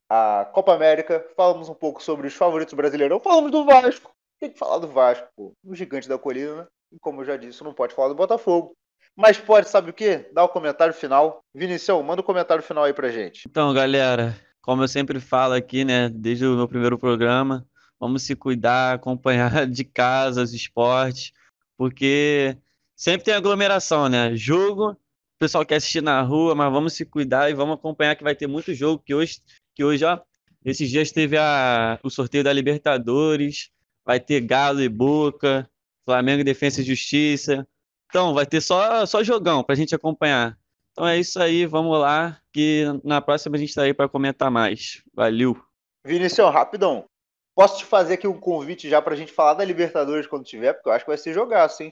a 0.09 0.49
Copa 0.53 0.73
América, 0.73 1.27
falamos 1.37 1.69
um 1.69 1.75
pouco 1.75 2.03
sobre 2.03 2.27
os 2.27 2.35
favoritos 2.35 2.75
brasileiros, 2.75 3.23
falamos 3.23 3.51
do 3.51 3.65
Vasco, 3.65 4.13
tem 4.41 4.51
que 4.51 4.59
falar 4.59 4.79
do 4.79 4.89
Vasco, 4.89 5.29
pô. 5.37 5.53
O 5.65 5.75
gigante 5.75 6.09
da 6.09 6.19
colina, 6.19 6.69
e 6.93 6.99
como 6.99 7.23
eu 7.23 7.25
já 7.25 7.37
disse, 7.37 7.65
não 7.65 7.73
pode 7.73 7.95
falar 7.95 8.09
do 8.09 8.15
Botafogo. 8.15 8.77
Mas 9.17 9.39
pode, 9.39 9.69
sabe 9.69 9.91
o 9.91 9.95
quê? 9.95 10.31
Dar 10.33 10.45
o 10.45 10.49
comentário 10.49 10.95
final. 10.95 11.45
Vinicius, 11.55 12.05
manda 12.05 12.21
o 12.21 12.25
um 12.25 12.27
comentário 12.27 12.63
final 12.63 12.85
aí 12.85 12.93
pra 12.93 13.11
gente. 13.11 13.43
Então, 13.49 13.73
galera, 13.75 14.37
como 14.61 14.83
eu 14.83 14.89
sempre 14.89 15.21
falo 15.21 15.55
aqui, 15.55 15.85
né, 15.85 16.09
desde 16.09 16.47
o 16.47 16.57
meu 16.57 16.69
primeiro 16.69 16.99
programa, 16.99 17.67
vamos 17.99 18.23
se 18.23 18.35
cuidar, 18.35 18.95
acompanhar 18.95 19.67
de 19.67 19.85
casa 19.85 20.43
os 20.43 20.55
esportes, 20.55 21.33
porque 21.77 22.57
sempre 22.97 23.25
tem 23.25 23.35
aglomeração, 23.35 24.09
né? 24.09 24.35
Jogo, 24.35 24.91
o 24.93 24.97
pessoal 25.39 25.67
quer 25.67 25.77
assistir 25.77 26.03
na 26.03 26.23
rua, 26.23 26.55
mas 26.55 26.73
vamos 26.73 26.95
se 26.95 27.05
cuidar 27.05 27.51
e 27.51 27.55
vamos 27.55 27.75
acompanhar 27.75 28.17
que 28.17 28.25
vai 28.25 28.35
ter 28.35 28.47
muito 28.47 28.73
jogo, 28.75 29.03
que 29.05 29.15
hoje, 29.15 29.41
que 29.75 29.85
hoje 29.85 30.05
ó, 30.05 30.19
esses 30.65 30.89
dias 30.89 31.11
teve 31.11 31.37
a, 31.37 31.99
o 32.03 32.09
sorteio 32.09 32.45
da 32.45 32.53
Libertadores, 32.53 33.71
vai 34.05 34.21
ter 34.21 34.41
Galo 34.41 34.81
e 34.81 34.89
Boca, 34.89 35.69
Flamengo 36.05 36.45
Defesa 36.45 36.81
e 36.81 36.85
Justiça. 36.85 37.67
Então, 38.07 38.35
vai 38.35 38.47
ter 38.47 38.61
só, 38.61 39.07
só 39.07 39.23
jogão 39.23 39.63
pra 39.65 39.75
gente 39.75 39.95
acompanhar. 39.95 40.59
Então 40.93 41.07
é 41.07 41.19
isso 41.19 41.41
aí, 41.41 41.65
vamos 41.65 41.99
lá, 41.99 42.39
que 42.53 42.85
na 43.03 43.21
próxima 43.21 43.57
a 43.57 43.59
gente 43.59 43.75
tá 43.75 43.83
aí 43.83 43.95
para 43.95 44.09
comentar 44.09 44.51
mais. 44.51 45.03
Valeu. 45.15 45.57
Vinicius, 46.05 46.53
rapidão. 46.53 47.07
Posso 47.55 47.79
te 47.79 47.85
fazer 47.85 48.15
aqui 48.15 48.27
um 48.27 48.39
convite 48.39 48.89
já 48.89 49.01
pra 49.01 49.17
gente 49.17 49.33
falar 49.33 49.55
da 49.55 49.65
Libertadores 49.65 50.27
quando 50.27 50.45
tiver, 50.45 50.75
porque 50.75 50.89
eu 50.89 50.93
acho 50.93 51.05
que 51.05 51.11
vai 51.11 51.19
ser 51.19 51.33
jogaço, 51.33 51.83
hein? 51.83 51.91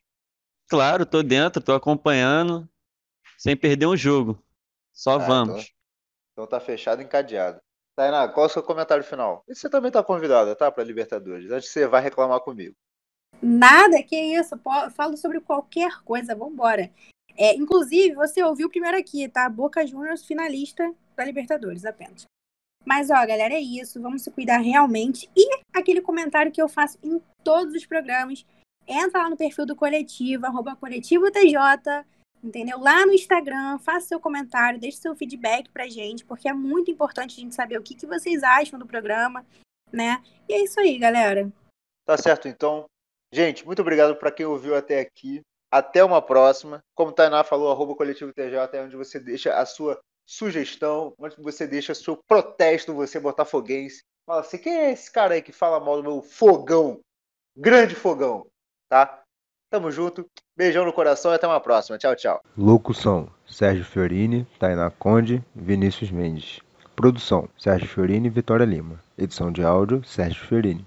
Claro, 0.69 1.07
tô 1.07 1.23
dentro, 1.23 1.63
tô 1.63 1.73
acompanhando, 1.73 2.69
sem 3.39 3.57
perder 3.57 3.87
um 3.87 3.97
jogo. 3.97 4.43
Só 4.93 5.13
ah, 5.13 5.19
vamos. 5.19 5.63
Então, 5.63 5.73
então 6.33 6.47
tá 6.47 6.61
fechado, 6.61 7.03
encadeado. 7.03 7.61
Tainá, 7.97 8.29
qual 8.29 8.47
é 8.47 8.49
o 8.49 8.53
seu 8.53 8.63
comentário 8.63 9.05
final? 9.05 9.43
E 9.49 9.55
você 9.55 9.69
também 9.69 9.91
tá 9.91 10.03
convidada, 10.03 10.55
tá, 10.55 10.71
pra 10.71 10.85
Libertadores. 10.85 11.51
Antes 11.51 11.71
você 11.71 11.87
vai 11.87 12.03
reclamar 12.03 12.41
comigo. 12.41 12.75
Nada, 13.43 14.03
que 14.03 14.17
isso. 14.17 14.59
Falo 14.95 15.17
sobre 15.17 15.41
qualquer 15.41 16.03
coisa, 16.03 16.35
vambora. 16.35 16.91
É, 17.37 17.55
inclusive, 17.55 18.15
você 18.15 18.43
ouviu 18.43 18.69
primeiro 18.69 18.97
aqui, 18.97 19.29
tá? 19.29 19.49
Boca 19.49 19.87
Juniors 19.87 20.27
finalista 20.27 20.95
da 21.17 21.25
Libertadores 21.25 21.85
apenas. 21.85 22.25
Mas, 22.85 23.11
ó, 23.11 23.15
galera, 23.15 23.55
é 23.55 23.61
isso. 23.61 24.01
Vamos 24.01 24.23
se 24.23 24.31
cuidar 24.31 24.59
realmente. 24.59 25.29
E 25.37 25.61
aquele 25.73 26.01
comentário 26.01 26.53
que 26.53 26.61
eu 26.61 26.69
faço 26.69 26.99
em 27.03 27.21
todos 27.43 27.75
os 27.75 27.87
programas. 27.87 28.45
Entra 28.87 29.23
lá 29.23 29.31
no 29.31 29.37
perfil 29.37 29.67
do 29.67 29.77
coletivo, 29.77 30.47
arroba 30.47 30.75
coletivo 30.75 31.31
TJ, 31.31 32.05
entendeu? 32.43 32.79
Lá 32.79 33.07
no 33.07 33.13
Instagram, 33.13 33.79
faça 33.79 34.09
seu 34.09 34.21
comentário, 34.21 34.81
deixe 34.81 34.99
seu 34.99 35.15
feedback 35.15 35.71
pra 35.71 35.89
gente, 35.89 36.25
porque 36.25 36.49
é 36.49 36.53
muito 36.53 36.91
importante 36.91 37.39
a 37.39 37.41
gente 37.41 37.55
saber 37.55 37.79
o 37.79 37.83
que, 37.83 37.95
que 37.95 38.07
vocês 38.07 38.43
acham 38.43 38.79
do 38.79 38.87
programa, 38.87 39.47
né? 39.93 40.23
E 40.49 40.55
é 40.55 40.65
isso 40.65 40.81
aí, 40.81 40.99
galera. 40.99 41.51
Tá 42.05 42.17
certo, 42.19 42.49
então. 42.49 42.90
Gente, 43.33 43.65
muito 43.65 43.81
obrigado 43.81 44.17
para 44.17 44.31
quem 44.31 44.47
ouviu 44.47 44.75
até 44.75 45.01
aqui. 45.01 45.43
Até 45.71 46.05
uma 46.05 46.21
próxima. 46.21 46.83
Como 46.95 47.11
o 47.11 47.15
Tainá 47.15 47.45
falou, 47.45 47.71
arroba 47.71 47.95
coletivo 47.95 48.33
TJ 48.33 48.77
é 48.77 48.83
onde 48.83 48.97
você 48.97 49.21
deixa 49.21 49.55
a 49.55 49.65
sua 49.65 50.01
sugestão, 50.27 51.15
onde 51.19 51.37
você 51.39 51.67
deixa 51.67 51.95
seu 51.95 52.17
protesto, 52.17 52.95
você 52.95 53.21
botafoguense. 53.21 54.03
Fala 54.27 54.41
assim, 54.41 54.59
quem 54.59 54.77
é 54.77 54.93
esse 54.93 55.11
cara 55.11 55.35
aí 55.35 55.43
que 55.43 55.53
fala 55.53 55.79
mal 55.79 55.97
do 55.97 56.03
meu 56.03 56.23
fogão? 56.23 57.01
Grande 57.57 57.95
fogão, 57.95 58.47
tá? 58.89 59.23
Tamo 59.71 59.91
junto. 59.93 60.27
Beijão 60.57 60.85
no 60.85 60.93
coração 60.93 61.31
e 61.31 61.37
até 61.37 61.47
uma 61.47 61.61
próxima. 61.61 61.97
Tchau, 61.97 62.17
tchau. 62.17 62.43
Locução: 62.57 63.29
Sérgio 63.47 63.85
Fiorini, 63.85 64.45
Tainá 64.59 64.91
Conde, 64.91 65.45
Vinícius 65.55 66.11
Mendes. 66.11 66.61
Produção: 66.97 67.49
Sérgio 67.57 67.89
Fiorini 67.89 68.27
e 68.27 68.31
Vitória 68.31 68.65
Lima. 68.65 69.01
Edição 69.17 69.53
de 69.53 69.63
áudio: 69.63 70.03
Sérgio 70.05 70.45
Fiorini. 70.45 70.85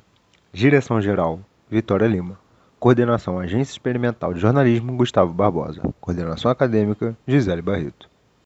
Direção 0.51 1.01
geral: 1.01 1.39
Vitória 1.69 2.07
Lima. 2.07 2.37
Coordenação 2.79 3.39
Agência 3.39 3.71
Experimental 3.71 4.33
de 4.33 4.39
Jornalismo, 4.39 4.95
Gustavo 4.95 5.33
Barbosa. 5.33 5.81
Coordenação 6.01 6.51
Acadêmica, 6.51 7.17
Gisele 7.27 7.61
Barreto. 7.61 8.12